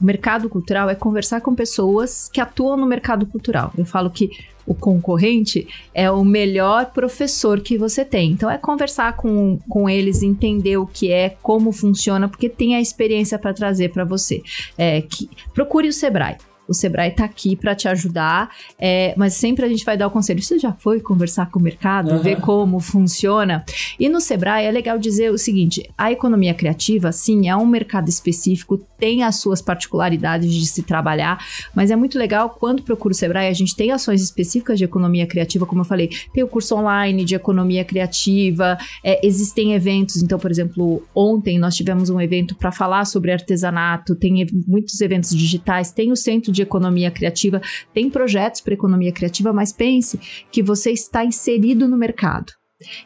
o 0.03 0.05
mercado 0.05 0.49
cultural 0.49 0.91
é 0.91 0.97
conversar 0.97 1.41
com 1.41 1.55
pessoas 1.55 2.29
que 2.29 2.41
atuam 2.41 2.77
no 2.77 2.85
mercado 2.85 3.25
cultural. 3.25 3.73
Eu 3.79 3.85
falo 3.85 4.11
que 4.11 4.33
o 4.67 4.75
concorrente 4.75 5.67
é 5.95 6.11
o 6.11 6.25
melhor 6.25 6.93
professor 6.93 7.61
que 7.61 7.77
você 7.77 8.05
tem. 8.05 8.31
Então 8.31 8.51
é 8.51 8.59
conversar 8.59 9.17
com, 9.17 9.59
com 9.69 9.89
eles, 9.89 10.23
entender 10.23 10.77
o 10.77 10.87
que 10.87 11.11
é, 11.11 11.31
como 11.43 11.73
funciona, 11.73 12.29
porque 12.29 12.49
tem 12.49 12.75
a 12.75 12.81
experiência 12.81 13.39
para 13.39 13.55
trazer 13.55 13.91
para 13.91 14.05
você. 14.05 14.43
É, 14.77 15.01
que, 15.03 15.29
procure 15.53 15.89
o 15.89 15.93
Sebrae. 15.93 16.37
O 16.69 16.75
Sebrae 16.75 17.11
está 17.11 17.25
aqui 17.25 17.57
para 17.57 17.75
te 17.75 17.89
ajudar, 17.89 18.51
é, 18.79 19.15
mas 19.17 19.35
sempre 19.35 19.65
a 19.65 19.69
gente 19.69 19.85
vai 19.85 19.97
dar 19.97 20.07
o 20.07 20.11
conselho. 20.11 20.43
Você 20.43 20.59
já 20.59 20.73
foi 20.73 21.01
conversar 21.01 21.51
com 21.51 21.59
o 21.59 21.63
mercado, 21.63 22.13
Uhum. 22.13 22.23
ver 22.23 22.41
como 22.41 22.81
funciona? 22.81 23.65
E 23.99 24.09
no 24.09 24.21
Sebrae 24.21 24.65
é 24.67 24.71
legal 24.71 24.99
dizer 24.99 25.31
o 25.31 25.39
seguinte: 25.39 25.89
a 25.97 26.11
economia 26.13 26.55
criativa, 26.55 27.13
sim, 27.13 27.49
é 27.49 27.57
um 27.57 27.67
mercado 27.67 28.09
específico, 28.09 28.79
tem 28.99 29.23
as 29.23 29.37
suas 29.37 29.61
particularidades 29.61 30.53
de 30.53 30.67
se 30.67 30.83
trabalhar, 30.83 31.45
mas 31.75 31.91
é 31.91 31.97
muito 31.97 32.19
legal 32.19 32.51
quando 32.51 32.83
procura 32.83 33.13
o 33.13 33.17
Sebrae, 33.17 33.49
a 33.49 33.53
gente 33.53 33.75
tem 33.75 33.91
ações 33.91 34.23
específicas 34.23 34.79
de 34.79 34.85
economia 34.85 35.27
criativa, 35.27 35.67
como 35.67 35.81
eu 35.81 35.85
falei, 35.85 36.09
tem 36.33 36.45
o 36.45 36.49
curso 36.49 36.77
online 36.77 37.25
de 37.25 37.35
economia 37.35 37.85
criativa, 37.85 38.79
é, 39.03 39.27
existem 39.27 39.73
eventos, 39.75 40.23
então, 40.23 40.39
por 40.39 40.51
exemplo, 40.51 41.03
ontem 41.15 41.59
nós 41.59 41.75
tivemos 41.75 42.11
um 42.11 42.21
evento 42.21 42.55
para 42.55 42.71
falar 42.71 43.05
sobre 43.05 43.33
artesanato, 43.33 44.15
tem 44.15 44.47
muitos 44.69 45.01
eventos 45.01 45.31
digitais, 45.31 45.91
tem 45.91 46.13
o 46.13 46.17
Centro 46.17 46.52
de 46.53 46.63
Economia 46.63 47.11
Criativa, 47.11 47.61
tem 47.93 48.09
projetos 48.11 48.61
para 48.61 48.75
economia 48.75 49.13
criativa, 49.13 49.53
mas 49.53 49.73
pense 49.73 50.21
que 50.51 50.63
você 50.63 50.91
está 50.91 51.25
inserido 51.25 51.89
no 51.89 51.97
mercado. 51.97 52.53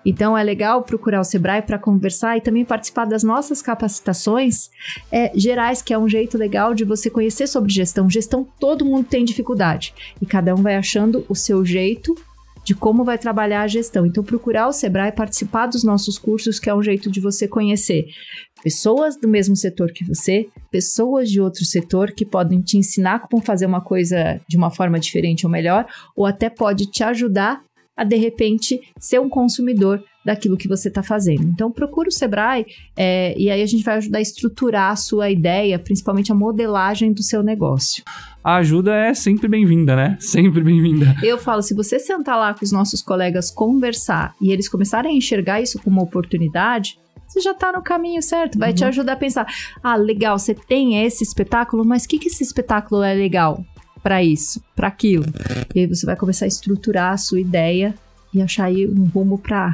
Então 0.04 0.36
é 0.36 0.42
legal 0.42 0.82
procurar 0.82 1.20
o 1.20 1.24
Sebrae 1.24 1.62
para 1.62 1.78
conversar 1.78 2.36
e 2.36 2.40
também 2.40 2.64
participar 2.64 3.04
das 3.04 3.22
nossas 3.22 3.60
capacitações 3.62 4.70
é, 5.10 5.30
gerais, 5.34 5.82
que 5.82 5.92
é 5.92 5.98
um 5.98 6.08
jeito 6.08 6.38
legal 6.38 6.74
de 6.74 6.84
você 6.84 7.10
conhecer 7.10 7.46
sobre 7.46 7.72
gestão. 7.72 8.08
Gestão 8.08 8.46
todo 8.58 8.84
mundo 8.84 9.06
tem 9.06 9.24
dificuldade 9.24 9.94
e 10.20 10.26
cada 10.26 10.54
um 10.54 10.62
vai 10.62 10.76
achando 10.76 11.24
o 11.28 11.34
seu 11.34 11.64
jeito 11.64 12.14
de 12.64 12.74
como 12.74 13.04
vai 13.04 13.16
trabalhar 13.16 13.62
a 13.62 13.68
gestão. 13.68 14.04
Então 14.04 14.24
procurar 14.24 14.66
o 14.66 14.72
Sebrae, 14.72 15.12
participar 15.12 15.66
dos 15.66 15.84
nossos 15.84 16.18
cursos, 16.18 16.58
que 16.58 16.68
é 16.68 16.74
um 16.74 16.82
jeito 16.82 17.10
de 17.10 17.20
você 17.20 17.46
conhecer 17.46 18.08
pessoas 18.66 19.16
do 19.16 19.28
mesmo 19.28 19.54
setor 19.54 19.92
que 19.92 20.04
você, 20.04 20.48
pessoas 20.72 21.30
de 21.30 21.40
outro 21.40 21.64
setor 21.64 22.10
que 22.10 22.26
podem 22.26 22.60
te 22.60 22.76
ensinar 22.76 23.20
como 23.20 23.40
fazer 23.40 23.64
uma 23.64 23.80
coisa 23.80 24.40
de 24.48 24.56
uma 24.56 24.72
forma 24.72 24.98
diferente 24.98 25.46
ou 25.46 25.52
melhor, 25.52 25.86
ou 26.16 26.26
até 26.26 26.50
pode 26.50 26.90
te 26.90 27.04
ajudar 27.04 27.62
a 27.96 28.02
de 28.02 28.16
repente 28.16 28.80
ser 28.98 29.20
um 29.20 29.28
consumidor 29.28 30.02
daquilo 30.24 30.56
que 30.56 30.66
você 30.66 30.88
está 30.88 31.00
fazendo. 31.00 31.44
Então 31.44 31.70
procura 31.70 32.08
o 32.08 32.12
Sebrae 32.12 32.66
é, 32.96 33.38
e 33.38 33.48
aí 33.48 33.62
a 33.62 33.66
gente 33.66 33.84
vai 33.84 33.98
ajudar 33.98 34.18
a 34.18 34.22
estruturar 34.22 34.90
a 34.90 34.96
sua 34.96 35.30
ideia, 35.30 35.78
principalmente 35.78 36.32
a 36.32 36.34
modelagem 36.34 37.12
do 37.12 37.22
seu 37.22 37.44
negócio. 37.44 38.02
A 38.42 38.56
ajuda 38.56 38.96
é 38.96 39.14
sempre 39.14 39.46
bem-vinda, 39.46 39.94
né? 39.94 40.16
Sempre 40.18 40.64
bem-vinda. 40.64 41.14
Eu 41.22 41.38
falo, 41.38 41.62
se 41.62 41.72
você 41.72 42.00
sentar 42.00 42.36
lá 42.36 42.52
com 42.52 42.64
os 42.64 42.72
nossos 42.72 43.00
colegas 43.00 43.48
conversar 43.48 44.34
e 44.42 44.50
eles 44.50 44.68
começarem 44.68 45.12
a 45.12 45.16
enxergar 45.16 45.60
isso 45.60 45.78
como 45.80 45.98
uma 45.98 46.02
oportunidade, 46.02 46.98
você 47.26 47.40
já 47.40 47.54
tá 47.54 47.72
no 47.72 47.82
caminho 47.82 48.22
certo, 48.22 48.58
vai 48.58 48.72
te 48.72 48.84
ajudar 48.84 49.14
a 49.14 49.16
pensar: 49.16 49.46
ah, 49.82 49.96
legal, 49.96 50.38
você 50.38 50.54
tem 50.54 51.04
esse 51.04 51.22
espetáculo, 51.22 51.84
mas 51.84 52.04
o 52.04 52.08
que, 52.08 52.18
que 52.18 52.28
esse 52.28 52.42
espetáculo 52.42 53.02
é 53.02 53.14
legal 53.14 53.64
para 54.02 54.22
isso, 54.22 54.62
para 54.74 54.88
aquilo? 54.88 55.24
E 55.74 55.80
aí 55.80 55.86
você 55.86 56.06
vai 56.06 56.16
começar 56.16 56.44
a 56.44 56.48
estruturar 56.48 57.12
a 57.12 57.16
sua 57.16 57.40
ideia 57.40 57.94
e 58.32 58.40
achar 58.40 58.64
aí 58.64 58.86
um 58.86 59.04
rumo 59.04 59.38
para 59.38 59.72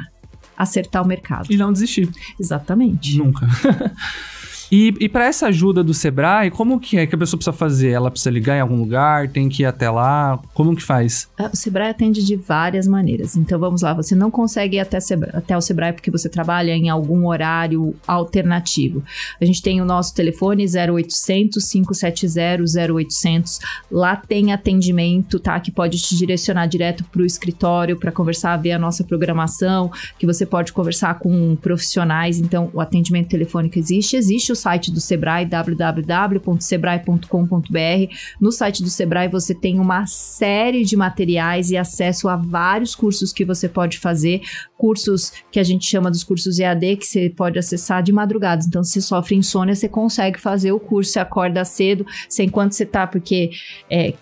acertar 0.57 1.03
o 1.03 1.07
mercado. 1.07 1.51
E 1.51 1.57
não 1.57 1.71
desistir. 1.73 2.09
Exatamente. 2.39 3.17
Nunca. 3.17 3.47
E, 4.75 4.91
e 4.99 5.07
para 5.07 5.25
essa 5.25 5.45
ajuda 5.49 5.83
do 5.83 5.93
Sebrae, 5.93 6.49
como 6.49 6.79
que 6.79 6.97
é 6.97 7.05
que 7.05 7.13
a 7.13 7.17
pessoa 7.17 7.37
precisa 7.37 7.55
fazer? 7.55 7.89
Ela 7.91 8.09
precisa 8.09 8.31
ligar 8.31 8.57
em 8.57 8.59
algum 8.59 8.75
lugar? 8.77 9.27
Tem 9.29 9.47
que 9.47 9.61
ir 9.61 9.65
até 9.67 9.87
lá? 9.87 10.39
Como 10.51 10.75
que 10.75 10.81
faz? 10.81 11.29
Ah, 11.37 11.51
O 11.53 11.55
Sebrae 11.55 11.91
atende 11.91 12.25
de 12.25 12.35
várias 12.35 12.87
maneiras. 12.87 13.37
Então 13.37 13.59
vamos 13.59 13.83
lá, 13.83 13.93
você 13.93 14.15
não 14.15 14.31
consegue 14.31 14.77
ir 14.77 14.79
até, 14.79 14.99
Sebra- 14.99 15.29
até 15.31 15.55
o 15.55 15.61
Sebrae 15.61 15.93
porque 15.93 16.09
você 16.09 16.27
trabalha 16.27 16.71
em 16.71 16.89
algum 16.89 17.27
horário 17.27 17.93
alternativo. 18.07 19.03
A 19.39 19.45
gente 19.45 19.61
tem 19.61 19.79
o 19.79 19.85
nosso 19.85 20.15
telefone 20.15 20.65
0800 20.65 21.63
570 21.69 22.63
0800. 22.89 23.59
Lá 23.91 24.15
tem 24.15 24.53
atendimento, 24.53 25.39
tá? 25.39 25.59
Que 25.59 25.69
pode 25.71 25.99
te 26.01 26.15
direcionar 26.17 26.65
direto 26.65 27.03
para 27.03 27.21
o 27.21 27.25
escritório 27.25 27.95
para 27.95 28.11
conversar, 28.11 28.57
ver 28.57 28.71
a 28.71 28.79
nossa 28.79 29.03
programação, 29.03 29.91
que 30.17 30.25
você 30.25 30.47
pode 30.47 30.73
conversar 30.73 31.19
com 31.19 31.55
profissionais. 31.57 32.39
Então 32.39 32.71
o 32.73 32.81
atendimento 32.81 33.29
telefônico 33.29 33.77
existe. 33.77 34.15
Existe 34.15 34.51
o 34.51 34.62
site 34.63 34.91
do 34.91 34.99
Sebrae, 35.01 35.45
www.sebrae.com.br. 35.45 38.15
No 38.39 38.51
site 38.51 38.81
do 38.81 38.89
Sebrae 38.89 39.27
você 39.27 39.53
tem 39.53 39.77
uma 39.79 40.05
série 40.05 40.85
de 40.85 40.95
materiais 40.95 41.69
e 41.69 41.75
acesso 41.75 42.29
a 42.29 42.37
vários 42.37 42.95
cursos 42.95 43.33
que 43.33 43.43
você 43.43 43.67
pode 43.67 43.99
fazer, 43.99 44.41
cursos 44.77 45.33
que 45.51 45.59
a 45.59 45.63
gente 45.63 45.85
chama 45.85 46.09
dos 46.09 46.23
cursos 46.23 46.59
EAD 46.59 46.95
que 46.97 47.05
você 47.05 47.29
pode 47.29 47.59
acessar 47.59 48.01
de 48.01 48.13
madrugada. 48.13 48.63
Então, 48.65 48.83
se 48.83 49.01
sofre 49.01 49.35
insônia, 49.35 49.75
você 49.75 49.89
consegue 49.89 50.39
fazer 50.39 50.71
o 50.71 50.79
curso, 50.79 51.11
você 51.11 51.19
acorda 51.19 51.65
cedo, 51.65 52.05
sem 52.29 52.47
quanto 52.47 52.73
você 52.73 52.85
tá, 52.85 53.05
porque 53.05 53.49
é, 53.89 54.13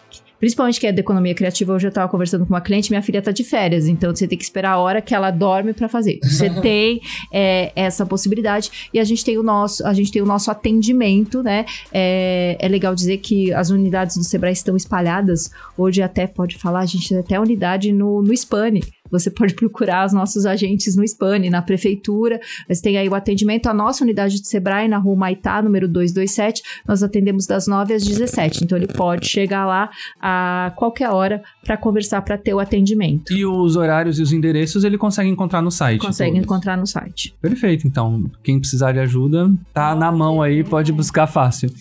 Principalmente 0.41 0.79
que 0.79 0.87
é 0.87 0.91
da 0.91 1.01
economia 1.01 1.35
criativa, 1.35 1.71
hoje 1.71 1.87
eu 1.87 1.91
tava 1.91 2.09
conversando 2.09 2.47
com 2.47 2.51
uma 2.51 2.59
cliente, 2.59 2.89
minha 2.89 3.03
filha 3.03 3.21
tá 3.21 3.31
de 3.31 3.43
férias, 3.43 3.87
então 3.87 4.13
você 4.13 4.27
tem 4.27 4.35
que 4.35 4.43
esperar 4.43 4.71
a 4.71 4.79
hora 4.79 4.99
que 4.99 5.13
ela 5.13 5.29
dorme 5.29 5.71
para 5.71 5.87
fazer. 5.87 6.19
Você 6.31 6.49
tem 6.61 6.99
é, 7.31 7.71
essa 7.75 8.05
possibilidade 8.07 8.89
e 8.91 8.99
a 8.99 9.03
gente 9.03 9.23
tem 9.23 9.37
o 9.37 9.43
nosso, 9.43 9.85
a 9.85 9.93
gente 9.93 10.11
tem 10.11 10.19
o 10.19 10.25
nosso 10.25 10.49
atendimento, 10.49 11.43
né? 11.43 11.65
É, 11.93 12.57
é 12.59 12.67
legal 12.67 12.95
dizer 12.95 13.17
que 13.17 13.53
as 13.53 13.69
unidades 13.69 14.17
do 14.17 14.23
Sebrae 14.23 14.53
estão 14.53 14.75
espalhadas. 14.75 15.51
Hoje 15.77 16.01
até 16.01 16.25
pode 16.25 16.57
falar, 16.57 16.79
a 16.79 16.85
gente 16.87 17.07
tem 17.07 17.19
até 17.19 17.39
unidade 17.39 17.91
no, 17.91 18.23
no 18.23 18.33
Spani. 18.33 18.81
Você 19.11 19.29
pode 19.29 19.53
procurar 19.53 20.05
os 20.05 20.13
nossos 20.13 20.45
agentes 20.45 20.95
no 20.95 21.03
Spani, 21.03 21.49
na 21.49 21.61
prefeitura. 21.61 22.39
Você 22.67 22.81
tem 22.81 22.97
aí 22.97 23.07
o 23.07 23.15
atendimento. 23.15 23.67
A 23.67 23.73
nossa 23.73 24.03
unidade 24.03 24.41
de 24.41 24.47
Sebrae, 24.47 24.87
na 24.87 24.97
rua 24.97 25.15
Maitá, 25.15 25.61
número 25.61 25.87
227, 25.87 26.61
nós 26.87 27.03
atendemos 27.03 27.45
das 27.45 27.67
9 27.67 27.93
às 27.93 28.03
17. 28.03 28.63
Então 28.63 28.77
ele 28.77 28.87
pode 28.87 29.27
chegar 29.27 29.65
lá 29.65 29.89
a 30.19 30.71
qualquer 30.75 31.09
hora 31.09 31.43
para 31.63 31.77
conversar, 31.77 32.21
para 32.21 32.37
ter 32.37 32.53
o 32.53 32.59
atendimento. 32.59 33.33
E 33.33 33.45
os 33.45 33.75
horários 33.75 34.19
e 34.19 34.21
os 34.21 34.31
endereços 34.31 34.83
ele 34.83 34.97
consegue 34.97 35.29
encontrar 35.29 35.61
no 35.61 35.71
site. 35.71 36.01
Consegue 36.01 36.31
todos. 36.31 36.43
encontrar 36.43 36.77
no 36.77 36.87
site. 36.87 37.35
Perfeito, 37.41 37.87
então. 37.87 38.29
Quem 38.43 38.59
precisar 38.59 38.91
de 38.91 38.99
ajuda, 38.99 39.51
tá 39.73 39.95
na 39.95 40.11
mão 40.11 40.41
aí, 40.41 40.63
pode 40.63 40.91
buscar 40.91 41.27
fácil. 41.27 41.71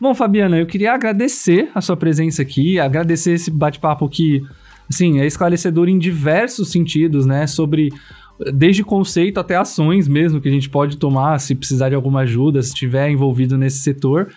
Bom, 0.00 0.14
Fabiana, 0.14 0.58
eu 0.58 0.66
queria 0.66 0.92
agradecer 0.92 1.70
a 1.74 1.80
sua 1.80 1.96
presença 1.96 2.42
aqui, 2.42 2.78
agradecer 2.78 3.32
esse 3.32 3.50
bate-papo 3.50 4.08
que, 4.08 4.42
assim, 4.90 5.20
é 5.20 5.26
esclarecedor 5.26 5.88
em 5.88 5.98
diversos 5.98 6.70
sentidos, 6.70 7.26
né? 7.26 7.46
Sobre. 7.46 7.92
Desde 8.52 8.84
conceito 8.84 9.40
até 9.40 9.56
ações 9.56 10.06
mesmo 10.06 10.42
que 10.42 10.48
a 10.48 10.52
gente 10.52 10.68
pode 10.68 10.98
tomar 10.98 11.40
se 11.40 11.54
precisar 11.54 11.88
de 11.88 11.94
alguma 11.94 12.20
ajuda, 12.20 12.62
se 12.62 12.68
estiver 12.68 13.08
envolvido 13.08 13.56
nesse 13.56 13.78
setor. 13.78 14.30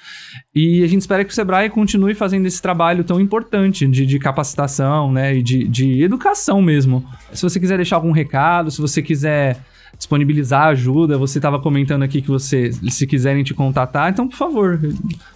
E 0.55 0.81
a 0.81 0.87
gente 0.87 1.01
espera 1.01 1.25
que 1.25 1.31
o 1.31 1.35
Sebrae 1.35 1.69
continue 1.69 2.15
fazendo 2.15 2.45
esse 2.45 2.61
trabalho 2.61 3.03
tão 3.03 3.19
importante 3.19 3.85
de, 3.85 4.05
de 4.05 4.17
capacitação, 4.17 5.11
né? 5.11 5.35
E 5.35 5.43
de, 5.43 5.67
de 5.67 6.01
educação 6.01 6.61
mesmo. 6.61 7.05
Se 7.33 7.41
você 7.41 7.59
quiser 7.59 7.75
deixar 7.75 7.97
algum 7.97 8.11
recado, 8.11 8.71
se 8.71 8.79
você 8.79 9.01
quiser 9.01 9.59
disponibilizar 9.97 10.67
ajuda, 10.67 11.17
você 11.17 11.39
estava 11.39 11.59
comentando 11.59 12.03
aqui 12.03 12.21
que 12.21 12.29
você, 12.29 12.71
se 12.71 13.05
quiserem 13.05 13.43
te 13.43 13.53
contatar, 13.53 14.09
então, 14.09 14.27
por 14.27 14.37
favor, 14.37 14.79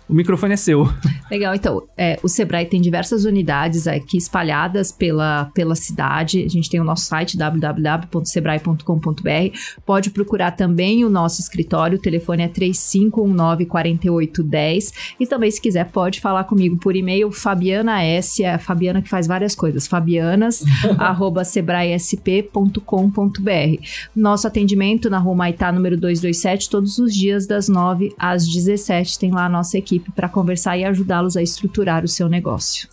o 0.08 0.14
microfone 0.14 0.54
é 0.54 0.58
seu. 0.58 0.88
Legal, 1.32 1.56
então, 1.56 1.82
é, 1.98 2.20
o 2.22 2.28
Sebrae 2.28 2.66
tem 2.66 2.82
diversas 2.82 3.24
unidades 3.26 3.88
aqui 3.88 4.18
espalhadas 4.18 4.92
pela, 4.92 5.46
pela 5.54 5.76
cidade. 5.76 6.44
A 6.44 6.50
gente 6.50 6.70
tem 6.70 6.80
o 6.80 6.84
nosso 6.84 7.06
site 7.06 7.38
www.sebrae.com.br. 7.38 9.58
Pode 9.86 10.10
procurar 10.10 10.52
também 10.52 11.06
o 11.06 11.10
nosso 11.10 11.40
escritório, 11.42 11.98
o 11.98 12.02
telefone 12.02 12.44
é 12.44 12.50
3519-4810. 12.50 15.16
E 15.20 15.26
também, 15.26 15.50
se 15.50 15.62
quiser, 15.62 15.86
pode 15.86 16.20
falar 16.20 16.44
comigo 16.44 16.76
por 16.78 16.96
e-mail, 16.96 17.32
Fabiana 17.32 18.04
S, 18.04 18.44
é 18.44 18.54
a 18.54 18.60
Fabiana 18.60 19.02
que 19.02 19.10
faz 19.10 19.26
várias 19.26 19.56
coisas, 19.56 19.88
fabianas, 19.88 20.64
arroba 21.00 21.44
sebraesp.com.br. 21.44 23.82
Nosso 24.16 24.48
atendimento 24.48 25.10
na 25.10 25.18
Rua 25.18 25.36
Maitá, 25.36 25.72
número 25.72 25.96
227, 25.96 26.70
todos 26.70 27.00
os 27.00 27.16
dias 27.16 27.48
das 27.48 27.70
9 27.70 28.14
às 28.18 28.46
17. 28.48 29.18
Tem 29.18 29.32
lá 29.32 29.46
a 29.46 29.50
nossa 29.50 29.78
equipe 29.94 30.12
para 30.12 30.30
conversar 30.30 30.78
e 30.78 30.86
ajudá-los 30.86 31.38
a 31.38 31.42
estruturar 31.42 32.04
o 32.04 32.08
seu 32.08 32.28
negócio. 32.28 32.90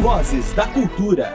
Vozes 0.03 0.53
da 0.53 0.67
Cultura. 0.67 1.35